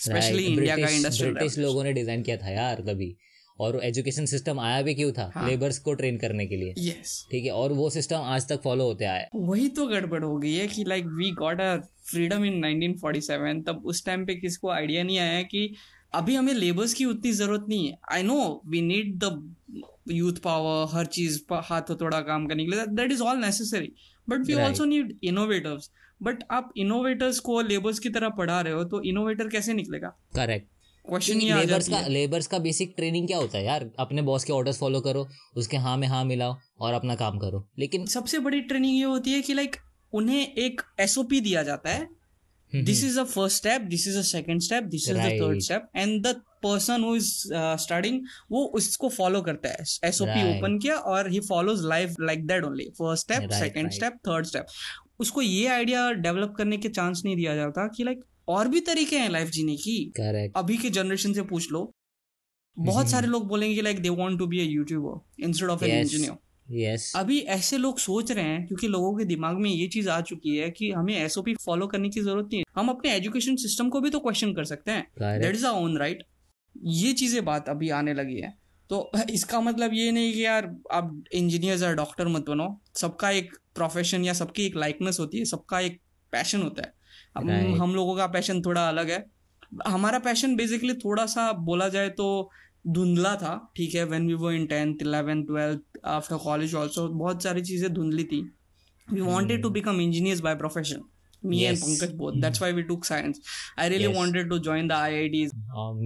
specially 0.00 0.44
India 0.44 0.76
का 0.76 0.88
इंडस्ट्रियल 0.90 1.32
ब्रिटिश 1.34 1.58
लोगों 1.58 1.84
ने 1.84 1.92
डिज़ाइन 1.92 2.22
किया 2.22 2.36
था 2.36 2.50
यार 2.50 2.82
तभी 2.86 3.16
और 3.58 3.80
एजुकेशन 3.84 4.26
सिस्टम 4.26 4.58
आया 4.60 4.82
भी 4.82 4.94
क्यों 4.94 5.12
था? 5.12 5.46
लेबर्स 5.46 5.78
को 5.78 5.92
ट्रेन 5.94 6.18
करने 6.18 6.46
के 6.46 6.56
लिए। 6.56 6.74
यस 6.78 7.26
ठीक 7.30 7.44
है 7.44 7.50
और 7.52 7.72
वो 7.72 7.88
सिस्टम 7.90 8.30
आज 8.34 8.48
तक 8.48 8.60
फॉलो 8.64 8.84
होते 8.84 9.04
आया 9.04 9.28
वही 9.36 9.68
तो 9.78 9.86
गड़बड़ 9.86 10.22
हो 10.24 10.36
गई 10.38 10.52
है 10.54 10.66
कि 10.68 10.84
like 10.84 11.06
we 11.16 11.30
got 11.38 11.60
a 11.60 11.76
freedom 12.10 12.44
in 12.44 12.64
1947 12.64 13.64
तब 13.66 13.82
उस 13.86 14.04
टाइम 14.06 14.24
पे 14.26 14.34
किसको 14.36 14.70
आइडिया 14.70 15.02
नहीं 15.02 15.18
आया 15.18 15.42
कि 15.44 15.70
अभी 16.14 16.34
हमें 16.34 16.52
लेबर्स 16.54 16.94
की 16.94 17.04
उतनी 17.04 17.32
ज़रूरत 17.34 17.64
नहीं 17.68 17.88
है। 17.88 17.96
I 18.12 18.22
know 18.22 18.40
we 18.66 18.82
need 18.82 19.16
the 19.18 19.32
youth 20.10 20.32
power 20.32 20.96
हर 20.96 21.06
चीज़ 21.06 21.40
हाथ 21.52 21.82
थोड़ा 22.00 22.20
काम 22.20 22.46
करने 22.46 22.64
के 22.64 22.70
लिए 22.70 22.86
that 22.86 23.12
is 23.12 23.22
all 23.22 23.38
necessary 23.38 23.92
but 24.28 24.46
we 24.46 24.54
also 24.54 24.84
need 24.84 25.18
innovators 25.24 25.90
but 26.22 26.42
आप 26.50 26.72
इनोवेटर्स 26.76 27.38
को 27.38 27.60
लेबर्स 27.60 27.98
की 27.98 28.08
तरह 28.08 28.28
पढ़ा 28.28 28.60
रहे 28.60 28.72
हो 28.72 28.84
तो 28.84 29.02
इनोवेटर 29.02 29.48
कैसे 29.48 29.74
निकलेगा? 29.74 30.08
करेक्ट 30.34 30.68
क्वेश्चन 31.04 31.40
ये 31.40 31.54
लेबर्स 31.54 31.88
का 31.88 32.00
लेबर्स 32.06 32.46
का 32.46 32.58
बेसिक 32.58 32.92
ट्रेनिंग 32.96 33.26
क्या 33.26 33.38
होता 33.38 33.58
है 33.58 33.64
यार? 33.64 33.90
अपने 33.98 34.22
बॉस 34.22 34.44
के 34.44 34.52
ऑर्डर्स 34.52 34.78
फॉलो 34.78 35.00
करो 35.00 35.28
उसके 35.56 35.76
हाँ 35.76 35.96
में 35.96 36.08
हाँ 36.08 36.24
मिलाओ 36.24 36.56
और 36.80 36.94
अपना 36.94 37.14
काम 37.14 37.38
करो। 37.38 37.68
लेकिन 37.78 38.06
सबसे 38.06 38.38
बड़ी 38.38 38.60
ट्रेनिंग 38.60 38.98
ये 38.98 39.04
होती 39.04 39.32
है 39.32 39.40
कि 39.42 39.54
लाइक 39.54 39.76
उन्हें 40.12 40.54
एक 40.54 40.82
एसओपी 41.00 41.40
दिया 41.40 41.62
जाता 41.62 41.90
है। 41.90 42.08
This 42.72 43.04
is 43.04 43.20
a 43.20 43.24
first 43.24 43.56
step 43.56 43.80
this 43.80 44.08
is 44.08 44.18
a 44.18 44.22
second 44.22 44.60
step 44.60 44.84
this 44.84 45.08
is 45.08 45.18
the 45.18 45.30
third 45.30 45.52
Right. 45.52 45.62
step 45.62 45.82
and 46.04 46.26
the 46.62 46.90
who 46.90 47.04
who 47.04 47.16
is 47.16 47.28
uh, 47.52 48.20
वो 48.50 48.64
उसको 48.74 49.08
फॉलो 49.08 49.40
करता 49.42 49.68
है। 49.68 49.84
SOP 50.04 50.30
Right. 50.30 50.56
ओपन 50.56 50.78
किया 50.78 50.94
और 50.94 51.30
he 51.30 51.40
follows 51.40 51.84
life 51.84 52.14
like 52.20 52.46
that 52.46 52.64
only 52.64 52.88
first 52.98 53.32
step 53.32 53.50
second. 53.50 53.90
Step 53.90 54.12
third 54.28 54.46
step 54.46 54.66
उसको 55.20 55.42
ये 55.42 55.66
idea 55.66 56.10
develop 56.12 56.54
करने 56.58 56.76
के 56.76 56.88
चांस 56.88 57.22
नहीं 57.24 57.36
दिया 57.36 57.54
जाता 57.54 57.86
कि 57.96 58.04
लाइक 58.04 58.24
और 58.48 58.68
भी 58.68 58.80
तरीके 58.80 59.18
हैं 59.18 59.28
लाइफ 59.28 59.48
जीने 59.50 59.76
की। 59.76 60.04
करेक्ट 60.16 60.56
अभी 60.56 60.76
के 60.76 60.90
जनरेशन 60.90 61.32
से 61.32 61.42
पूछ 61.42 61.72
लो। 61.72 61.90
बहुत 62.76 63.08
सारे 63.08 63.26
लोग 63.26 63.46
बोलेंगे 63.48 63.80
like 63.82 64.02
they 64.02 64.08
want 64.08 64.38
to 64.38 64.46
be 64.46 64.60
a 64.60 64.70
YouTuber 64.70 65.44
instead 65.44 65.68
of 65.68 65.84
an 65.84 65.98
engineer 66.00 66.36
yes 66.70 67.12
अभी 67.16 67.38
ऐसे 67.38 67.78
लोग 67.78 67.98
सोच 67.98 68.30
रहे 68.32 68.44
हैं 68.44 68.66
क्योंकि 68.66 68.88
लोगों 68.88 69.16
के 69.16 69.24
दिमाग 69.24 69.56
में 69.56 69.70
ये 69.70 69.86
चीज़ 69.88 70.08
आ 70.08 70.20
चुकी 70.20 70.56
है 70.56 70.70
कि 70.70 70.90
हमें 70.90 71.14
एसओपी 71.16 71.54
फॉलो 71.54 71.86
करने 71.86 72.08
की 72.08 72.20
ज़रूरत 72.20 72.48
नहीं 72.52 72.58
है। 72.58 72.64
हम 72.76 72.88
अपने 72.88 73.14
एजुकेशन 73.14 73.56
सिस्टम 73.56 73.88
को 73.88 74.00
भी 74.00 74.10
तो 74.10 74.20
क्वेश्चन 74.20 74.52
कर 74.54 74.64
सकते 74.64 74.90
हैं। 74.90 75.06
That 75.20 75.54
is 75.54 75.66
our 75.66 75.74
own 75.74 75.96
right 75.98 76.22
ये 76.78 77.12
चीज़ें 77.12 77.44
बात 77.44 77.68
अभी 77.68 77.90
आने 77.90 78.14
लगी 78.14 78.36
है। 78.36 78.52
तो 78.90 79.10
इसका 79.30 79.60
मतलब 79.60 79.94
ये 79.94 80.10
नहीं 80.12 80.32
कि 80.32 80.44
यार 80.44 80.70
आप 80.92 81.24
इंजीनियर्स 81.34 81.82
या 81.82 81.92
डॉक्टर 81.94 82.28
मत 82.28 82.48
बनो। 82.48 82.68
सबका 82.96 83.30
एक 83.30 83.56
प्रोफेशन 83.74 84.24
या 84.24 84.32
सबकी 84.32 84.66
एक 84.66 84.76
लाइकनेस 84.76 85.20
होती 85.20 85.38
है 85.38 85.44
सबका 85.44 85.80
एक 85.80 86.00
पैशन 86.32 86.62
होता 86.62 86.82
है। 86.82 86.92
अब 87.36 87.50
हम 87.80 87.94
लोगों 87.94 88.16
का 88.16 88.26
पैशन 88.28 88.62
थोड़ा 88.62 88.88
अलग 88.88 89.10
है। 89.10 89.24
हमारा 89.86 90.18
पैशन 90.18 90.56
बेसिकली 90.56 90.94
थोड़ा 90.94 91.26
सा 91.26 91.50
बोला 91.52 91.88
जाए 91.88 92.08
तो 92.10 92.50
धुंधला 92.86 93.34
था 93.36 93.54
ठीक 93.76 93.94
है। 93.94 94.04
व्हेन 94.04 94.26
वी 94.26 94.34
वो 94.34 94.50
in 94.50 94.66
tenth 94.66 95.02
eleventh 95.02 95.44
twelfth 95.46 95.98
after 96.06 96.36
college 96.36 96.74
also 96.74 97.08
बहुत 97.08 97.42
सारी 97.42 97.62
चीज़ें 97.62 97.92
धुंधली 97.94 98.24
थी। 98.24 98.40
We 99.08 99.20
wanted 99.20 99.62
to 99.62 99.70
become 99.70 100.00
engineers 100.00 100.40
by 100.42 100.54
profession 100.56 101.02
me 101.42 101.58
and 101.70 101.80
pankaj 101.82 102.12
both. 102.20 102.36
That's 102.42 102.60
why 102.62 102.70
we 102.72 102.82
took 102.88 103.04
science. 103.08 103.40
I 103.78 103.88
really 103.92 104.08
Yes. 104.08 104.16
wanted 104.16 104.50
to 104.52 104.58
join 104.68 104.88
the 104.92 104.96
iits 104.96 105.54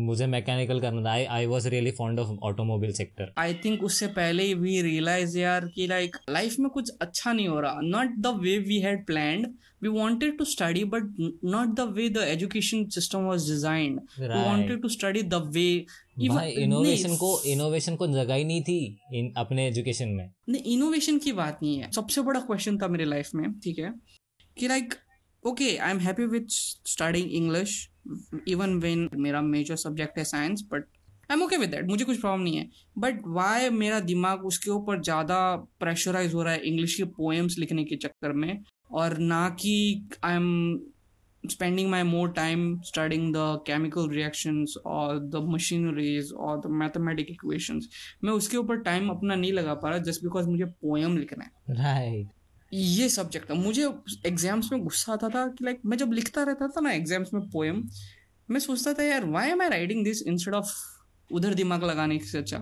मुझे 0.08 0.26
mechanical 0.26 0.80
करना 0.80 1.02
था. 1.02 1.10
I 1.12 1.24
I 1.36 1.46
was 1.46 1.66
really 1.74 1.90
fond 1.98 2.20
of 2.20 2.28
automobile 2.50 2.92
sector 2.92 3.32
I 3.38 3.54
think 3.64 3.82
उससे 3.84 4.06
पहले 4.18 4.42
ही 4.44 4.54
we 4.54 4.80
realise 4.82 5.38
यार 5.38 5.66
कि 5.74 5.86
like 5.86 6.16
life 6.30 6.56
में 6.60 6.68
कुछ 6.70 6.90
अच्छा 7.00 7.32
नहीं 7.32 7.48
हो 7.48 7.60
रहा. 7.60 7.80
Not 7.82 8.16
the 8.18 8.38
way 8.42 8.58
we 8.68 8.78
had 8.80 9.04
planned 9.06 9.46
we 9.82 9.88
wanted 9.88 10.36
to 10.38 10.44
study 10.44 10.84
but 10.94 11.02
not 11.44 11.74
the 11.76 11.88
way 11.96 12.08
the 12.08 12.24
education 12.28 12.84
system 12.94 13.24
was 13.26 13.50
designed 13.50 14.00
we 14.18 14.26
Right. 14.26 14.46
Wanted 14.46 14.82
to 14.82 14.88
study 14.88 15.22
the 15.22 15.34
way 15.54 15.68
भाई 16.28 16.50
इनोवेशन 16.62 17.16
को 17.16 17.30
इनोवेशन 17.52 17.96
को 17.96 18.06
जगह 18.06 18.34
ही 18.34 18.44
नहीं 18.44 18.62
थी 18.62 18.78
इन 19.14 19.32
अपने 19.36 19.66
एजुकेशन 19.68 20.08
में. 20.08 20.30
नहीं 20.48 20.62
इनोवेशन 20.74 21.18
की 21.18 21.32
बात 21.32 21.58
नहीं 21.62 21.78
है. 21.78 21.90
सबसे 21.92 22.20
बड़ा 22.22 22.40
क्वेश्चन 22.40 22.78
था 22.78 22.88
मेरे 22.88 23.04
लाइफ 23.04 23.30
में 23.34 23.52
ठीक 23.64 23.78
है? 23.78 23.92
कि 24.56 24.68
like 24.68 24.94
okay 24.94 25.11
I 25.46 25.90
am 25.90 25.98
happy 25.98 26.26
with 26.26 26.46
studying 26.48 27.30
English 27.32 27.88
even 28.48 28.78
when 28.80 29.08
मेरा 29.14 29.40
मेजर 29.42 29.76
सब्जेक्ट 29.76 30.18
है 30.18 30.24
science 30.24 30.68
but 30.72 30.84
I 31.30 31.36
am 31.36 31.42
okay 31.42 31.56
with 31.56 31.70
that 31.70 31.88
मुझे 31.88 32.04
कुछ 32.04 32.20
प्रॉब्लम 32.20 32.44
नहीं 32.44 32.56
है. 32.56 32.68
बट 32.98 33.20
वाई 33.26 33.70
मेरा 33.70 34.00
दिमाग 34.00 34.44
उसके 34.46 34.70
ऊपर 34.70 35.02
ज़्यादा 35.02 35.54
प्रेशराइज 35.80 36.34
हो 36.34 36.42
रहा 36.42 36.52
है 36.52 36.60
इंग्लिश 36.60 36.94
के 36.94 37.04
पोएम्स 37.18 37.58
लिखने 37.58 37.84
के 37.84 37.96
चक्कर 37.96 38.32
में? 38.32 38.64
और 38.90 39.18
ना 39.18 39.48
कि 39.60 40.08
I 40.24 40.36
am 40.36 40.80
spending 41.44 41.88
my 41.90 42.00
more 42.08 42.26
time 42.34 42.60
studying 42.88 43.24
the 43.36 43.44
chemical 43.68 44.04
reactions 44.08 44.74
or 44.84 45.06
the 45.30 45.40
machineries 45.54 46.28
or 46.32 46.52
the 46.66 46.70
mathematic 46.82 47.32
equations. 47.32 47.88
मैं 48.24 48.32
उसके 48.32 48.56
ऊपर 48.56 48.76
टाइम 48.82 49.08
अपना 49.10 49.34
नहीं 49.34 49.52
लगा 49.52 49.74
पा 49.74 49.88
रहा 49.88 49.98
जस्ट 50.08 50.22
बिकॉज़ 50.22 50.48
मुझे 50.48 50.64
पोएम 50.64 51.16
लिखना 51.16 51.44
है. 51.44 51.50
राइट 51.76 52.28
ये 52.72 53.08
सब्जेक्ट 53.10 53.50
था। 53.50 53.54
मुझे 53.54 53.88
एग्ज़ाम्स 54.26 54.72
में 54.72 54.82
गुस्सा 54.82 55.12
आता 55.12 55.28
था 55.28 55.46
कि 55.48 55.64
लाइक 55.64 55.80
मैं 55.84 55.96
जब 55.98 56.12
लिखता 56.12 56.42
रहता 56.42 56.68
था 56.68 56.80
ना 56.80 56.92
एग्ज़ाम्स 56.92 57.32
में 57.34 57.48
पोएम 57.50 57.82
मैं 58.48 58.60
सोचता 58.60 58.92
था 58.94 59.02
यार 59.02 59.24
why 59.26 59.50
am 59.50 59.62
I 59.62 59.68
writing 59.70 60.04
this 60.04 60.22
instead 60.24 60.54
of 60.54 60.72
उधर 61.30 61.54
दिमाग 61.54 61.84
लगाने 61.84 62.18
से 62.20 62.38
अच्छा? 62.38 62.58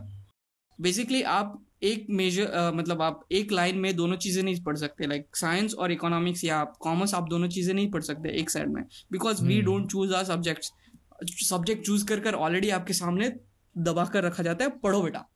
बेसिकली 0.78 1.22
आप 1.30 1.58
एक 1.82 2.06
मेजर 2.10 2.72
मतलब 2.74 3.02
आप 3.02 3.24
एक 3.32 3.52
लाइन 3.52 3.78
में 3.78 3.94
दोनों 3.96 4.16
चीज़ें 4.16 4.42
नहीं 4.42 4.62
पढ़ 4.64 4.76
सकते। 4.76 5.06
लाइक 5.06 5.36
साइंस 5.36 5.74
और 5.74 5.92
इकोनॉमिक्स 5.92 6.44
या 6.44 6.58
आप 6.58 6.76
कॉमर्स 6.80 7.14
आप 7.14 7.28
दोनों 7.28 7.48
चीज़ें 7.48 7.72
नहीं 7.74 7.90
पढ़ 7.90 8.02
सकते 8.02 8.28
एक 8.40 8.50
साइड 8.50 8.68
में। 8.68 8.82
Because 9.12 9.42
we 9.44 9.60
don't 9.62 9.90
choose 9.90 10.14
our 10.14 10.24
subjects 10.24 10.72
subject 11.48 11.84
choose 11.86 12.04
कर 12.06 12.20
कर 12.20 12.34
ऑलरेडी 12.36 12.70
आपके 12.70 12.92
सामने 12.94 13.32
दबा 13.76 14.04
कर 14.06 14.24
रखा 14.24 14.42
जाता 14.42 14.64
है 14.64 14.70
पढ़ो 14.78 15.02
बेटा। 15.02 15.26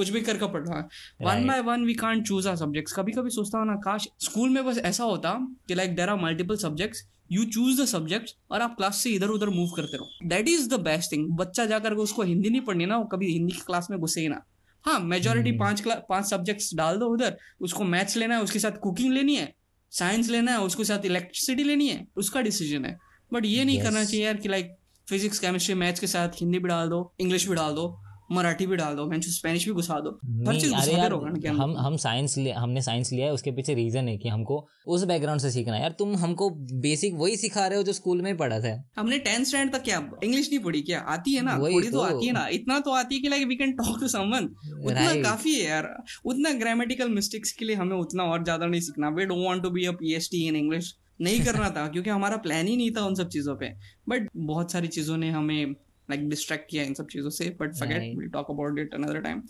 कुछ 0.00 0.10
भी 0.10 0.20
करके 0.22 0.48
पढ़ 0.48 0.66
रहा 0.66 0.78
है। 0.78 1.26
One 1.26 1.46
by 1.46 1.60
one 1.62 1.84
we 1.84 1.94
can't 1.96 2.26
choose 2.26 2.48
our 2.48 2.56
subjects 2.56 2.92
कभी 2.92 3.12
कभी 3.12 3.30
सोचता 3.30 3.58
हूँ 3.58 3.66
ना 3.66 3.74
काश 3.84 4.08
स्कूल 4.20 4.50
में 4.50 4.64
बस 4.64 4.78
ऐसा 4.86 5.04
होता 5.04 5.38
कि 5.68 5.74
like 5.74 5.96
there 5.96 6.08
are 6.08 6.20
multiple 6.20 6.56
subjects 6.58 7.06
you 7.32 7.44
choose 7.46 7.80
the 7.80 7.84
subject 7.86 8.30
और 8.50 8.62
आप 8.62 8.74
क्लास 8.76 8.96
से 8.96 9.10
इधर 9.10 9.28
उधर 9.28 9.48
मूव 9.50 9.70
करते 9.70 9.96
रहो। 9.96 10.28
That 10.28 10.48
is 10.48 10.68
the 10.68 10.80
best 10.82 11.12
thing 11.12 11.28
बच्चा 11.38 11.66
जाकर 11.66 11.94
उसको 12.04 12.22
हिंदी 12.22 12.50
नहीं 12.50 12.60
पढ़नी 12.60 12.86
ना 12.86 12.96
वो 12.96 13.04
कभी 13.04 13.32
हिंदी 13.32 13.52
की 13.52 13.60
क्लास 13.66 13.88
में 13.90 13.98
घुसे 14.00 14.20
ही 14.20 14.28
ना। 14.28 14.42
हाँ 14.84 14.98
मेजोरिटी 15.00 15.50
हम्म। 15.50 15.60
पाँच 15.60 15.82
पाँच 16.08 16.28
सब्जेक्ट्स 16.30 16.74
डाल 16.74 16.96
दो 16.96 17.06
उधर 17.06 17.36
उसको 17.60 17.84
मैथ्स 17.84 18.16
लेना 18.16 18.34
है 18.34 18.42
उसके 18.42 18.58
साथ 18.58 18.78
कुकिंग 18.82 19.12
लेनी 19.12 19.36
है 19.36 19.52
साइंस 19.92 20.30
लेना 20.30 20.52
है 20.52 20.60
उसके 20.60 20.84
साथ 20.84 21.04
इलेक्ट्रिसिटी 21.04 21.64
लेनी 21.64 21.88
है 21.88 22.06
उसका 22.16 22.40
डिसीज़न 22.40 22.84
है। 22.84 22.98
बट 23.32 23.46
ये 23.46 23.64
नहीं 23.64 23.76
Yes. 23.76 23.86
करना 23.86 24.04
चाहिए 24.04 24.24
यार 24.26 24.36
कि 24.36 24.48
लाइक 24.48 24.76
फिजिक्स 25.08 25.38
केमिस्ट्री 25.38 25.74
मैथ्स 25.74 26.00
के 26.00 26.06
साथ 26.06 26.40
हिंदी 26.40 26.58
भी 26.58 26.68
डाल 26.68 26.88
दो 26.88 27.00
इंग्लिश 27.20 27.48
भी 27.48 27.54
डाल 27.54 27.74
दो। 27.74 27.88
मराठी 28.32 28.66
भी 28.66 28.76
डाल 28.76 28.94
दो 28.96 29.10
स्पेनिश 29.20 29.64
भी 29.64 29.72
घुसा 29.72 30.00
दो। 30.00 30.10
हर 30.48 30.60
चीज़ 30.60 30.74
घुसाते 30.74 30.92
यार 30.92 31.12
हम 31.56 31.76
हम 31.76 31.96
साइंस 31.96 32.38
हमने 32.38 32.82
साइंस 32.82 33.12
लिया 33.12 33.26
है 33.26 33.32
उसके 33.32 33.50
पीछे 33.50 33.74
रीजन 33.74 34.08
है 34.08 34.16
कि 34.18 34.28
हमको 34.28 34.68
उस 34.86 35.04
बैकग्राउंड 35.04 35.40
से 35.40 35.50
सीखना 35.50 35.74
है। 35.74 35.80
यार 35.80 35.94
तुम 35.98 36.14
हमको 36.16 36.50
बेसिक 36.80 37.14
वही 37.14 37.36
सिखा 37.36 37.66
रहे 37.66 37.76
हो 37.76 37.82
जो 37.82 37.92
स्कूल 37.92 38.22
में 38.22 38.36
पढ़ा 38.36 38.60
था। 38.60 38.84
हमने 38.96 39.18
टेंथ 39.18 39.44
स्टैंडर्ड 39.44 39.76
तक 39.76 39.84
क्या 39.84 40.10
इंग्लिश 40.24 40.48
नहीं 40.50 40.60
पढ़ी 40.60 40.82
क्या? 40.82 41.00
आती 41.00 41.32
है 41.32 41.42
ना 41.42 41.58
थोड़ी 41.58 41.88
तो 41.88 41.98
तो। 41.98 42.00
आती 42.00 42.26
है 42.26 42.32
ना। 42.32 42.46
इतना 42.48 42.78
तो 42.78 42.90
आती 42.90 43.14
है 43.14 43.20
कि 43.20 43.28
like 43.28 43.46
we 43.46 43.56
can 43.56 43.72
talk 43.72 44.00
to 44.00 44.08
someone 44.08 44.44
उतना 44.86 45.14
काफ़ी 45.22 45.54
है 45.54 45.68
यार। 45.68 45.94
उतना 46.24 46.52
ग्रामेटिकल 46.52 47.08
मिस्टेक्स 47.08 47.52
के 47.52 47.64
लिए 47.64 47.76
हमें 47.76 47.96
उतना 47.96 48.24
और 48.24 48.44
ज़्यादा 48.44 48.66
नहीं 48.66 48.80
सीखना। 48.80 49.08
We 49.08 49.24
don't 49.24 49.46
want 49.46 49.62
to 49.62 49.70
be 49.70 49.84
a 49.84 49.92
PhD 49.92 50.46
in 50.48 50.56
English 50.56 50.94
नहीं 51.20 51.40
करना 51.40 51.70
था 51.70 51.86
क्योंकि 51.92 52.10
हमारा 52.10 52.36
प्लान 52.36 52.66
ही 52.66 52.76
नहीं 52.76 52.90
था 52.90 53.04
उन 53.06 53.14
सब 53.14 53.28
चीज़ों 53.28 53.56
पे। 53.56 53.70
बट 54.08 54.28
बहुत 54.36 54.72
सारी 54.72 54.88
चीज़ों 54.88 55.16
ने 55.16 55.30
हमें 55.30 55.74
लाइक 56.10 56.28
डिस्ट्रैक्ट 56.28 56.70
किया 56.70 56.84
इन 56.84 56.94
सब 56.94 57.06
चीज़ों 57.12 57.30
से 57.30 57.50
but 57.60 57.74
forget 57.78 58.16
will 58.18 58.28
talk 58.30 58.50
about 58.50 58.78
it 58.78 58.94
another 58.94 59.20
time 59.20 59.42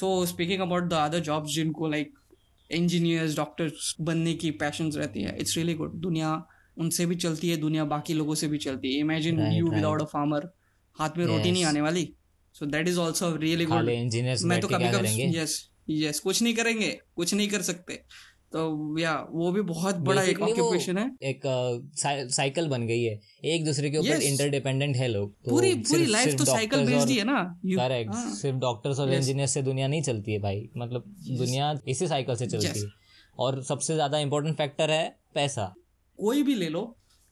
so 0.00 0.14
speaking 0.26 0.60
about 0.62 0.88
the 0.90 1.02
other 1.02 1.20
jobs 1.28 1.54
जिनको 1.54 1.88
लाइक 1.88 2.12
इंजीनियर्स 2.70 3.36
डॉक्टर्स 3.36 3.94
बनने 4.00 4.34
की 4.34 4.50
पैशंस 4.58 4.96
रहती 4.96 5.22
है 5.22 5.36
इट्स 5.38 5.56
रियली 5.56 5.74
गुड 5.74 5.94
दुनिया 6.00 6.34
उनसे 6.76 7.06
भी 7.06 7.16
चलती 7.16 7.48
है 7.50 7.56
दुनिया 7.56 7.84
बाकी 7.84 8.14
लोगों 8.14 8.34
से 8.34 8.48
भी 8.48 8.58
चलती 8.58 8.92
है. 8.92 9.00
Imagine 9.00 9.40
you 9.52 9.70
without 9.70 10.02
a 10.02 10.04
farmer 10.04 10.48
हाथ 10.96 11.16
में 11.18 11.24
yes. 11.24 11.36
रोटी 11.36 11.50
नहीं 11.52 11.64
आने 11.64 11.80
वाली. 11.80 12.04
So 12.54 12.66
that 12.66 12.88
is 12.88 12.98
also 12.98 13.34
really 13.36 13.64
good 13.64 13.90
मैं 14.44 14.60
तो 14.60 14.68
कभी 14.68 14.88
कभी 14.92 15.36
यस 15.36 15.56
यस 15.90 16.20
कुछ 16.20 16.42
नहीं 16.42 16.54
करेंगे 16.54 16.90
कुछ 17.16 17.34
नहीं 17.34 17.48
कर 17.48 17.62
सकते. 17.62 18.02
तो 18.52 18.98
या 18.98 19.12
वो 19.30 19.50
भी 19.52 19.60
बहुत 19.62 19.96
बड़ा 20.06 20.22
एक 20.22 20.40
ऑक्यूपेशन 20.42 20.98
है। 20.98 21.04
एक 21.24 21.42
साइकिल 22.32 22.68
बन 22.68 22.86
गई 22.86 23.02
है। 23.02 23.18
एक 23.46 23.64
दूसरे 23.64 23.90
के 23.90 23.98
ऊपर 23.98 24.08
Yes. 24.10 24.22
इंटरडिपेंडेंट 24.22 24.96
है 24.96 25.08
लोग 25.08 25.32
तो 25.34 25.50
पूरी 25.50 25.74
पूरी 25.82 26.06
लाइफ 26.06 26.38
तो 26.38 26.44
साइकिल 26.44 26.86
बेस्ड 26.86 27.08
ही 27.08 27.16
है 27.16 27.24
ना। 27.24 27.42
करेक्ट 27.66 28.14
हाँ। 28.14 28.34
सिर्फ़ 28.36 28.58
डॉक्टर्स 28.60 29.00
और 29.00 29.08
Yes. 29.08 29.16
इंजीनियर 29.16 29.46
से 29.48 29.62
दुनिया 29.62 29.88
नहीं 29.88 30.02
चलती 30.02 30.32
है 30.32 30.38
भाई। 30.40 30.68
मतलब 30.76 31.04
दुनिया 31.38 31.72
इसी 31.88 32.06
साइकिल 32.08 32.36
से 32.36 32.46
चलती 32.46 32.80
है। 32.80 32.86
और 33.38 33.62
सबसे 33.64 33.94
ज़्यादा 33.94 34.18
इंपॉर्टेंट 34.18 34.56
फैक्टर 34.56 34.90
है 34.90 35.04
पैसा। 35.34 35.72
कोई 36.18 36.42
भी 36.42 36.54
ले 36.54 36.68
लो 36.68 36.84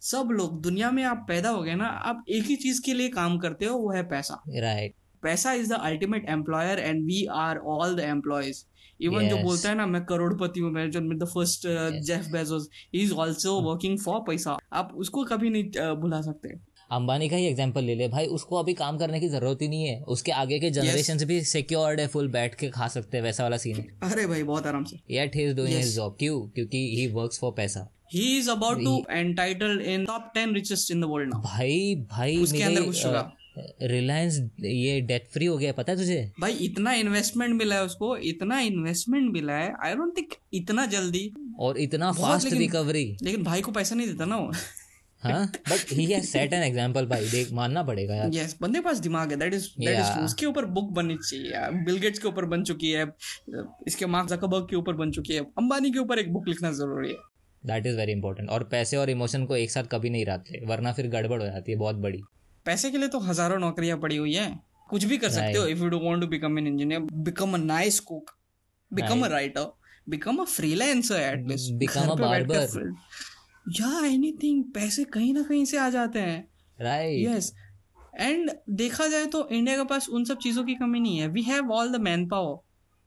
सब 0.03 0.29
लोग 0.33 0.61
दुनिया 0.63 0.91
में 0.91 1.03
आप 1.05 1.25
पैदा 1.29 1.51
हो 1.51 1.63
गए 1.63 1.75
ना 1.75 1.87
आप 2.07 2.25
एक 2.31 2.45
ही 2.45 2.57
चीज़ 2.59 2.81
के 2.83 2.93
लिए 2.95 3.09
काम 3.11 3.39
करते 3.39 3.65
हो 3.65 3.79
वो 3.79 3.91
है 3.93 4.03
पैसा। 4.09 4.43
राइट 4.57 4.95
पैसा 5.23 5.53
is 5.55 5.73
the 5.73 5.79
ultimate 5.83 6.29
employer 6.31 6.79
and 6.79 7.05
we 7.05 7.25
are 7.37 7.59
all 7.69 7.95
the 7.97 8.01
employees 8.01 8.63
even 9.01 9.29
जो 9.29 9.37
बोलता 9.39 9.69
है 9.69 9.75
ना 9.75 9.87
मैं 9.87 10.05
करोड़पति 10.05 10.61
हूँ 10.61 10.71
मैं 10.73 10.91
the 10.91 11.25
first 11.25 11.67
Jeff 12.07 12.27
Bezos 12.33 12.69
he 12.95 13.03
is 13.03 13.15
also 13.15 13.61
working 13.63 13.99
for 13.99 14.21
पैसा. 14.21 14.59
आप 14.73 14.93
उसको 14.97 15.25
कभी 15.25 15.51
नहीं 15.51 15.65
uh, 15.65 15.95
भुला 16.01 16.21
सकते। 16.23 16.49
अंबानी 16.91 17.29
का 17.29 17.37
ही 17.37 17.47
एग्जांपल 17.47 17.85
ले 17.85 17.95
ले। 17.95 18.09
भाई 18.09 18.27
उसको 18.37 18.57
अभी 18.57 18.75
काम 18.75 18.99
करने 18.99 19.21
की 19.21 19.29
ज़रूरत 19.29 19.63
ही 19.63 19.69
नहीं 19.69 19.85
है। 19.85 20.01
उसके 20.09 20.33
आगे 20.33 20.59
के 20.59 20.71
जनरेशन 20.71 21.25
भी 21.27 21.41
सिक्योर्ड 21.45 22.01
है 22.01 22.07
फुल 22.09 22.29
बैठ 22.29 22.55
के 22.55 22.69
खा 22.71 22.89
सकते 22.89 23.17
हैं 23.17 23.25
वैसा 23.25 23.43
वाला 23.43 23.57
सीन 23.57 23.85
अरे 24.03 24.27
भाई 24.27 24.43
बहुत 24.43 24.67
आराम 24.67 24.85
से। 24.85 24.99
Yet 25.11 25.37
he 25.37 25.45
is 25.45 25.55
doing 25.57 25.77
his 25.77 25.95
job 25.97 26.17
क्यों? 26.19 26.41
क्योंकि 26.49 26.79
ही 26.97 27.07
वर्क्स 27.13 27.39
फॉर 27.41 27.53
पैसा। 27.57 27.89
He 28.15 28.39
is 28.39 28.51
about 28.51 28.79
to 28.85 29.05
entitled 29.11 29.83
in 29.83 30.05
top 30.05 30.31
ten 30.35 30.55
richest 30.55 30.91
in 30.91 31.01
the 31.01 31.05
world 31.05 31.29
now 31.29 31.43
भाई 31.43 31.95
भाई 32.11 32.37
उसके 32.43 32.63
अंदर 32.63 32.83
कुछ 32.83 33.05
होगा। 33.07 33.21
रिलायंस 33.83 34.39
ये 34.63 35.01
डेट 35.03 35.29
फ्री 35.33 35.47
हो 35.47 35.57
गया 35.59 35.73
पता 35.73 35.93
है 35.93 35.99
तुझे? 35.99 36.31
भाई 36.41 36.53
इतना 36.63 36.93
इन्वेस्टमेंट 36.95 37.55
मिला 37.55 37.77
है 37.77 37.85
उसको 37.85 38.17
इतना 38.27 38.59
इन्वेस्टमेंट 38.63 39.33
मिला 39.33 39.53
है 39.55 39.73
आई 39.85 39.95
डोंट 39.95 40.17
थिंक 40.17 40.35
इतना 40.55 40.87
जल्दी। 40.89 41.31
और 41.61 41.79
इतना 41.81 42.11
फास्ट 42.15 42.53
रिकवरी 42.55 43.07
लेकिन 43.23 43.43
भाई 43.45 43.61
को 43.61 43.73
पैसा 43.73 43.95
नहीं 43.95 44.07
देता 44.07 44.25
ना 44.25 44.37
वो। 44.37 44.53
हाँ 45.23 45.47
but 45.47 45.93
he 45.93 46.05
has 46.07 46.27
set 46.27 46.53
an 46.53 46.63
example 46.63 47.07
भाई 47.07 47.29
देख 47.29 47.51
मानना 47.53 47.83
पड़ेगा 47.83 48.15
यार। 48.15 48.31
यस 48.35 48.57
बंदे 48.61 48.79
के 48.79 48.85
पास 48.85 48.99
दिमाग 49.01 49.31
है 49.31 49.37
दैट 49.39 49.55
इज़ 49.55 49.67
दैट 49.79 49.99
इज़ 49.99 50.25
उसके 50.25 50.47
ऊपर 50.47 50.65
बुक 50.77 50.91
बननी 50.93 51.17
चाहिए 51.21 51.51
यार। 51.53 51.73
बिल 51.87 51.99
गेट्स 51.99 52.19
के 52.19 52.29
ऊपर 52.29 52.45
बन 52.47 52.63
चुकी 52.65 52.91
है 52.91 53.07
इसके 53.87 54.07
मार्क 54.07 54.29
जकरबर्ग 54.29 54.67
के 54.71 54.77
ऊपर 54.77 54.93
बन 54.95 55.11
चुकी 55.11 55.35
है। 55.35 55.41
अंबानी 55.59 55.91
के 55.91 55.99
ऊपर 55.99 56.19
एक 56.19 56.33
बुक 56.33 56.49
लिखना 56.49 56.73
ज़रूरी 56.73 57.09
है। 57.09 57.17
दैट 57.63 57.87
इज़ 57.87 57.97
वेरी 57.97 58.13
इंपॉर्टेंट 58.13 58.49
और 58.51 58.65
पैसे 58.73 58.97
और 58.97 59.11
इमोशन 59.11 59.45
को 59.47 59.57
एक 59.57 59.71
साथ 59.71 59.85
कभी 59.93 60.11
नहीं 60.11 60.25
रहते 60.25 60.65
वरना 60.67 60.93
फिर 60.93 61.09
गड़बड़ 61.11 61.41
हो 61.43 61.47
जाती 61.47 61.73
है 61.73 61.79
बहुत 61.79 61.97
बड़ी। 61.97 62.23
पैसे 62.69 62.91
के 62.91 62.99
लिए 62.99 63.09
तो 63.09 63.19
हज़ारों 63.21 63.59
नौकरियाँ 63.59 63.99
पड़ी 63.99 64.17
हुई 64.17 64.35
है। 64.35 64.49
कुछ 64.91 65.05
भी 65.05 65.19
कर 65.19 65.31
सकते 65.31 65.59
हो 65.59 65.67
if 65.67 65.79
you 65.79 65.89
do 65.89 65.99
want 66.01 66.21
to 66.21 66.27
become 66.29 66.59
an 66.59 66.67
engineer 66.67 67.01
become 67.27 67.55
a 67.55 67.59
nice 67.59 68.01
cook 68.03 68.31
become 68.91 69.25
a 69.25 69.29
writer 69.29 69.73
become 70.09 70.37
a 70.37 70.45
freelancer 70.47 71.21
at least 71.21 71.73
Become 71.81 72.11
a 72.11 72.17
barber. 72.21 72.85
या 73.81 74.07
एनीथिंग 74.07 74.63
पैसे 74.75 75.05
कहीं 75.15 75.33
ना 75.35 75.43
कहीं 75.43 75.65
से 75.65 75.79
आ 75.79 75.89
जाते 75.91 76.19
हैं। 76.19 76.39
राइट 76.79 77.27
यस 77.27 77.53
एंड 78.21 78.51
देखा 78.77 79.07
जाए 79.09 79.27
तो 79.27 79.49
इंडिया 79.49 79.77
के 79.77 79.85
पास 79.85 80.09
उन 80.09 80.25
सब 80.25 80.39
चीज़ों 80.39 80.65
की 80.65 80.75
कमी 80.75 81.01
नहीं 81.01 81.19
है। 81.19 81.29
We 81.29 81.43
have 81.43 81.73
all 81.73 81.93
the 81.93 82.01
man 82.01 82.27
power 82.29 82.57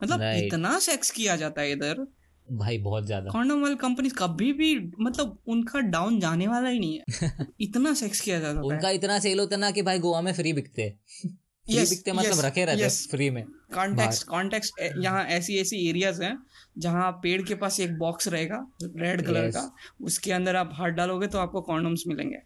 मतलब 0.01 0.19
Right. 0.19 0.43
इतना 0.43 0.77
सेक्स 0.79 1.11
किया 1.11 1.35
जाता 1.35 1.61
है 1.61 1.71
इधर। 1.71 2.05
भाई 2.51 2.77
बहुत 2.77 3.05
ज़्यादा। 3.05 3.31
कॉन्डम 3.31 3.61
वाली 3.61 3.75
कंपनी 3.75 4.09
कभी 4.09 4.51
भी 4.53 4.75
मतलब 5.01 5.37
उनका 5.47 5.79
डाउन 5.91 6.19
जाने 6.19 6.47
वाला 6.47 6.69
ही 6.69 6.79
नहीं 6.79 6.99
है। 6.99 7.03
इतना 7.61 7.93
सेक्स 7.93 8.21
किया 8.21 8.39
जाता 8.39 8.59
है 8.59 8.65
उनका 8.65 8.89
इतना 8.89 9.19
सेल 9.19 9.39
होता 9.39 9.57
ना 9.57 9.71
कि 9.71 9.81
भाई 9.81 9.99
गोवा 9.99 10.21
में 10.21 10.33
फ्री 10.33 10.53
बिकते। 10.53 10.89
फ्री 11.19 11.75
Yes, 11.75 11.89
बिकते 11.89 12.11
मतलब 12.11 12.33
yes, 12.33 12.43
रखे 12.45 12.65
रहते 12.65 12.83
yes. 12.83 12.95
फ्री 13.11 13.29
में। 13.29 13.43
कॉन्टेक्स्ट 13.73 14.23
कॉन्टेक्स्ट 14.27 14.79
यहाँ 14.97 15.23
ऐसी 15.31 15.57
ऐसी 15.57 15.77
एरियाज़ 15.89 16.21
हैं 16.23 16.37
जहाँ 16.77 17.11
पेड़ 17.23 17.41
के 17.41 17.55
पास 17.55 17.79
एक 17.79 17.97
बॉक्स 17.97 18.27
रहेगा 18.27 18.57
रेड 18.83 19.25
कलर 19.25 19.45
Yes. 19.45 19.55
का। 19.55 19.71
उसके 20.03 20.31
अंदर 20.31 20.55
आप 20.55 20.69
हाथ 20.73 20.89
डालोगे 20.91 21.27
तो 21.27 21.37
आपको 21.37 21.61
कॉन्डम्स 21.61 22.03
मिलेंगे। 22.07 22.37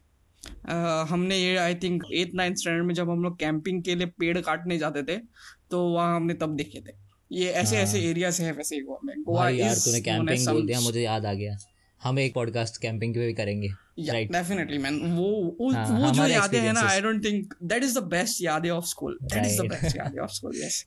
अह, 0.70 1.06
हमने 1.10 1.38
ये 1.38 1.56
I 1.58 1.76
think 1.76 2.04
at 2.14 2.34
ninth 2.36 2.58
standard 2.58 2.86
में 2.86 2.94
जब 2.94 3.10
हम 3.10 3.24
लोग 3.24 3.40
कैंपिंग 3.40 3.82
के 3.84 3.96
लिए 3.96 4.08
पेड़ 4.20 4.38
काटने 4.42 4.78
जाते 4.78 5.04
थे 5.04 5.18
तो 5.72 5.84
वहाँ 5.90 6.16
हमने 6.16 6.34
तब 6.34 6.56
देखे 6.56 6.82
थे। 6.82 6.94
ये 7.32 7.50
ऐसे 7.62 7.78
ऐसे 7.78 8.00
एरियाज़ 8.10 8.42
हैं 8.42 8.52
वैसे 8.54 8.80
गोवा 8.82 9.00
में 9.04 9.16
गोवा 9.24 9.42
हाँ। 9.42 9.52
यार 9.52 9.76
तूने 9.76 10.02
कैंपिंग 10.02 10.48
बोल 10.48 10.66
दिया 10.68 10.80
मुझे 10.82 11.02
याद 11.02 11.26
आ 11.26 11.34
गया। 11.34 11.58
हम 12.02 12.20
एक 12.20 12.34
पॉडकास्ट 12.34 12.82
कैंपिंग 12.82 13.14
पे 13.16 13.26
भी 13.26 13.34
करेंगे 13.34 13.68
राइट 14.10 14.32
डेफिनेटली 14.32 14.78
मैन 14.78 15.00
वो 15.12 15.28
वो, 15.60 15.72
हाँ, 15.72 16.00
वो 16.00 16.12
जो 16.14 16.28
यादें 16.28 16.60
हैं 16.60 16.74
ना 16.74 16.82
I 16.90 17.02
don't 17.02 17.24
think 17.26 17.54
that 17.64 17.84
is 17.84 17.98
the 18.00 18.04
best 18.12 18.42
यादें 18.44 18.70
of 18.70 18.86
school 18.86 19.18
that 19.24 19.46
is 19.46 19.62
the 19.62 19.66
best 19.66 19.98
यादें 19.98 20.20
ऑफ़ 20.24 20.32
स्कूल 20.32 20.56
यस 20.56 20.86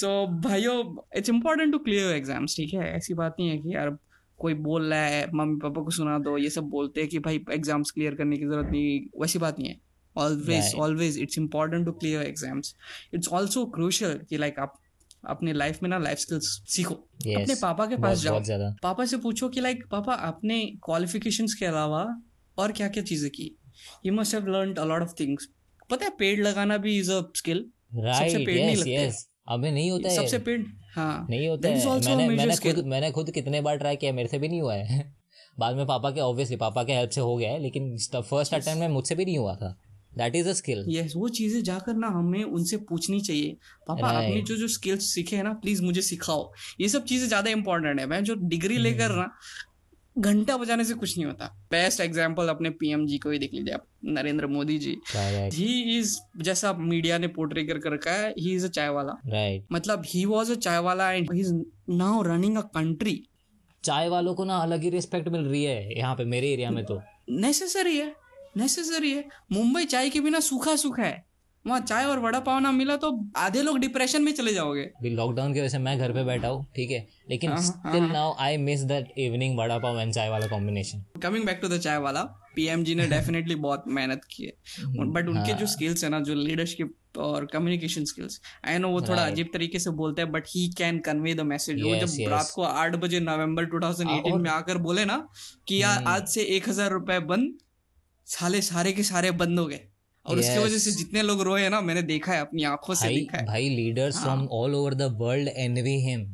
सो 0.00 0.26
भाइयों 0.44 0.76
it's 1.18 1.30
important 1.30 1.72
to 1.72 1.78
clear 1.78 2.14
exams 2.16 2.56
ठीक 2.56 2.74
है? 2.74 2.92
ऐसी 2.96 3.14
बात 3.14 3.36
नहीं 3.40 3.50
है 3.50 3.58
कि 3.58 3.74
यार 3.74 3.96
कोई 4.38 4.54
बोल 4.62 4.92
रहा 4.92 5.06
है 5.06 5.26
मम्मी 5.34 5.58
पापा 5.60 5.82
को 5.82 5.90
सुना 5.90 6.18
दो 6.18 6.36
ये 6.38 6.50
सब 6.50 6.64
बोलते 6.70 7.00
हैं 7.00 7.10
कि 7.10 7.18
भाई 7.18 7.44
एग्ज़ाम्स 7.52 7.90
क्लियर 7.90 8.14
करने 8.14 8.36
की 8.36 8.44
ज़रूरत 8.44 8.70
नहीं 8.72 8.98
वैसी 9.20 9.38
बात 9.38 9.58
नहीं 9.58 9.68
है। 9.68 9.80
Always 10.16 10.72
always 10.78 11.18
it's 11.18 11.38
important 11.38 11.86
to 11.86 11.92
clear 11.92 12.22
exams 12.22 12.74
it's 13.14 13.28
also 13.28 13.64
crucial 13.74 14.20
कि 14.30 14.38
लाइक 14.38 14.58
आप 14.58 14.78
अपने 15.26 15.52
लाइफ 15.52 15.82
में 15.82 15.90
ना 15.90 15.98
लाइफ 15.98 16.18
स्किल्स 16.18 16.62
सीखो। 16.68 17.08
Yes. 17.26 17.42
अपने 17.42 17.54
पापा 17.54 17.86
के 17.86 17.96
पास 17.96 18.18
जाओ। 18.18 18.40
पापा 18.82 19.04
से 19.04 19.16
पूछो 19.16 19.48
कि 19.48 19.60
लाइक 19.60 19.84
पापा 19.92 20.14
आपने 20.14 20.66
क्वालिफिकेशंस 20.66 21.54
के 21.54 21.66
अलावा 21.66 22.22
और 22.58 22.72
क्या 22.72 22.88
क्या 22.88 23.02
चीज़ें 23.02 23.30
की? 23.30 23.58
You 24.06 24.12
must 24.12 24.34
have 24.34 24.46
learned 24.46 24.78
a 24.78 24.84
lot 24.84 25.02
of 25.02 25.12
things 25.20 25.48
पता 25.90 26.04
है 26.04 26.12
पेड़ 26.18 26.46
लगाना 26.46 26.76
भी 26.76 26.98
इज़ 26.98 27.12
अ 27.12 27.22
स्किल 27.36 27.70
राइट 27.94 28.46
पेड़ 28.46 28.56
yes, 28.56 28.66
नहीं 28.66 28.76
लगते। 28.76 28.94
यस 28.94 29.28
अबे 29.48 29.70
नहीं 29.70 29.90
होता 29.90 30.08
है। 30.08 30.16
सबसे 30.16 30.38
पेड़ 30.38 30.62
हाँ। 30.94 31.26
नहीं 31.30 31.48
होता 31.48 31.68
है। 31.68 32.00
मैंने 32.00 32.28
मैंने 32.28 32.56
खुद 32.56 32.86
मैंने 32.86 33.10
खुद 33.10 33.30
कितने 33.30 33.60
बार 33.60 33.76
ट्राई 33.76 33.96
किया 33.96 34.12
मेरे 34.12 34.28
से 34.28 34.38
भी 34.38 34.48
नहीं 34.48 34.60
हुआ 34.60 34.74
है। 34.74 35.16
बाद 35.58 35.76
में 35.76 35.86
पापा 35.86 36.10
के 36.10 36.20
ऑब्वियसली 36.20 36.56
पापा 36.56 36.84
के 36.84 36.92
हेल्प 36.92 37.10
से 37.10 37.20
हो 37.20 37.36
गया 37.36 37.50
है 37.50 37.58
लेकिन 37.58 37.98
फ़र्स्ट 38.14 38.54
अटेम्प्ट 38.54 38.80
में 38.80 38.88
मुझसे 38.88 39.14
भी 39.14 39.24
नहीं 39.24 39.38
हुआ 39.38 39.56
था। 39.56 39.80
That 40.16 40.36
is 40.36 40.48
a 40.48 40.52
skill 40.52 40.84
yes 40.88 41.12
वो 41.16 41.28
चीज़ें 41.28 41.62
जाकर 41.62 41.94
ना 41.94 42.08
हमें 42.08 42.42
उनसे 42.44 42.76
पूछनी 42.88 43.20
चाहिए। 43.20 43.56
पापा 43.88 44.00
Right. 44.00 44.24
आपने 44.24 44.40
जो 44.42 44.56
जो 44.56 44.68
स्किल्स 44.68 45.12
सीखे 45.14 45.36
हैं 45.36 45.44
ना 45.44 45.52
प्लीज़ 45.62 45.82
मुझे 45.82 46.02
सिखाओ। 46.02 46.50
ये 46.80 46.88
सब 46.88 47.04
चीज़ें 47.04 47.26
ज़्यादा 47.28 47.50
इंपॉर्टेंट 47.50 48.00
है। 48.00 48.06
मैं 48.06 48.22
जो 48.24 48.34
डिग्री 48.44 48.78
लेकर 48.78 49.10
हम्म। 49.10 49.20
ना 49.20 49.30
घंटा 50.16 50.56
बजाने 50.56 50.84
से 50.84 50.94
कुछ 50.94 51.16
नहीं 51.16 51.26
होता। 51.26 51.46
बेस्ट 51.70 52.00
एग्ज़ाम्पल 52.00 52.48
अपने 52.48 52.70
पीएम 52.80 53.06
जी 53.06 53.18
को 53.18 53.30
ही 53.30 53.38
देख 53.38 53.54
लीजिए 53.54 53.74
आप 53.74 53.86
नरेंद्र 54.06 54.46
मोदी 54.46 54.78
जी। 54.78 54.96
ही 55.54 55.98
इज़ 55.98 56.16
जैसा 56.42 56.72
मीडिया 56.72 57.18
ने 57.18 57.28
पोर्ट्रे 57.28 57.64
कर 57.64 57.92
रखा 57.92 58.12
है 58.12 58.32
ही 58.38 58.54
इज़ 58.54 58.66
अ 58.66 58.68
चाय 58.70 58.88
वाला 58.88 59.12
राइट 59.26 59.60
right. 59.60 59.72
मतलब 59.72 60.02
ही 60.06 60.24
was 60.26 60.52
a 60.52 60.54
chai 60.58 60.78
wala 60.80 61.10
and 61.12 61.32
he 61.32 61.40
is 61.40 61.52
now 61.94 62.22
running 62.22 62.56
a 62.56 62.60
country 62.74 63.22
चाय 63.84 64.08
वालों 64.08 64.34
को 64.34 64.44
ना 64.44 64.56
अलग 64.58 64.82
ही 64.82 64.90
रिस्पेक्ट 64.90 65.28
मिल 65.28 65.40
रही 65.40 65.64
है 65.64 65.98
यहाँ 65.98 66.14
पे 66.14 66.24
मेरे 66.26 66.52
एरिया 66.52 66.70
में 66.70 66.84
तो। 66.84 67.00
नेसेसरी 67.30 67.96
है। 67.96 68.14
नेसेसरी 68.56 69.12
है। 69.12 69.24
मुंबई 69.52 69.84
चाय 69.84 70.10
के 70.10 70.20
बिना 70.20 70.40
सूखा 70.40 70.76
सूखा 70.76 71.02
है। 71.02 71.24
वहाँ 71.64 71.80
चाय 71.80 72.04
और 72.04 72.18
वड़ा 72.18 72.38
पाव 72.40 72.58
ना 72.60 72.70
मिला 72.72 72.96
तो 72.96 73.08
आधे 73.36 73.62
लोग 73.62 73.78
डिप्रेशन 73.78 74.22
में 74.22 74.32
चले 74.32 74.52
जाओगे। 74.54 74.82
अभी 74.82 75.10
लॉकडाउन 75.10 75.54
की 75.54 75.60
वजह 75.60 75.68
से 75.68 75.78
मैं 75.78 75.98
घर 75.98 76.12
पे 76.12 76.24
बैठा 76.24 76.48
हूँ 76.48 76.64
ठीक 76.76 76.90
है? 76.90 77.06
लेकिन 77.30 77.56
still 77.60 78.02
now 78.02 78.34
I 78.40 78.56
miss 78.56 78.80
that 78.90 79.12
evening 79.18 79.58
vada 79.58 79.78
pav 79.78 80.00
and 80.00 80.12
chai 80.14 80.28
wala 80.28 80.46
combination 80.46 81.04
coming 81.22 81.46
back 81.46 81.58
to 81.62 81.68
the 81.68 81.78
chai 81.78 81.98
wala 81.98 82.22
PM ji 82.56 82.94
ने 82.94 83.06
डेफिनेटली 83.14 83.54
बहुत 83.56 83.84
मेहनत 83.88 84.20
की 84.30 84.44
है। 84.44 85.08
बट 85.08 85.28
उनके 85.28 85.54
जो 85.54 85.66
स्किल्स 85.66 86.04
है 86.04 86.10
ना 86.10 86.20
जो 86.20 86.34
लीडरशिप 86.36 86.94
और 87.18 87.46
कम्युनिकेशन 87.52 88.04
स्किल्स 88.04 88.40
आई 88.64 88.78
नो 88.78 88.88
वो 88.88 89.00
थोड़ा 89.02 89.22
अजीब 89.24 89.50
तरीके 89.52 89.78
से 89.78 89.90
बोलते 89.98 90.22
हैं 90.22 90.30
but 90.32 90.46
he 90.48 90.66
can 90.78 90.98
convey 91.00 91.34
the 91.34 91.40
message 91.50 91.82
वो 91.82 91.94
जब 91.96 92.30
रात 92.30 92.50
को 92.54 92.62
आठ 92.62 92.96
बजे 93.04 93.20
नवंबर 93.20 93.66
2018 93.70 94.40
में 94.40 94.50
आकर 94.50 94.78
बोले 94.80 95.04
ना 95.04 95.16
कि 95.68 95.82
यार 95.82 95.96
हम्म। 95.96 96.08
आज 96.08 96.26
से 96.28 96.42
एक 96.56 96.68
हज़ार 96.68 96.90
रुपए 96.90 97.18
बंद 97.26 97.54
साले 98.26 98.60
सारे 98.62 98.92
के 98.92 99.02
सारे 99.02 99.30
बंद 99.32 99.58
हो 99.58 99.66
गए। 99.66 99.80
और 100.26 100.36
yes. 100.36 100.44
उसकी 100.44 100.58
वजह 100.58 100.78
से 100.78 100.92
जितने 100.92 101.22
लोग 101.22 101.42
रोए 101.42 101.60
हैं 101.62 101.70
ना 101.70 101.80
मैंने 101.80 102.02
देखा 102.04 102.32
है 102.32 102.40
अपनी 102.40 102.64
आँखों 102.66 102.94
से 102.94 103.08
देखा 103.08 103.38
है। 103.38 103.44
भाई 103.46 103.68
leaders 103.70 104.18
from 104.22 104.46
all 104.52 104.74
over 104.74 104.94
the 104.94 105.02
world 105.20 105.48
envy 105.56 105.94
him 106.02 106.24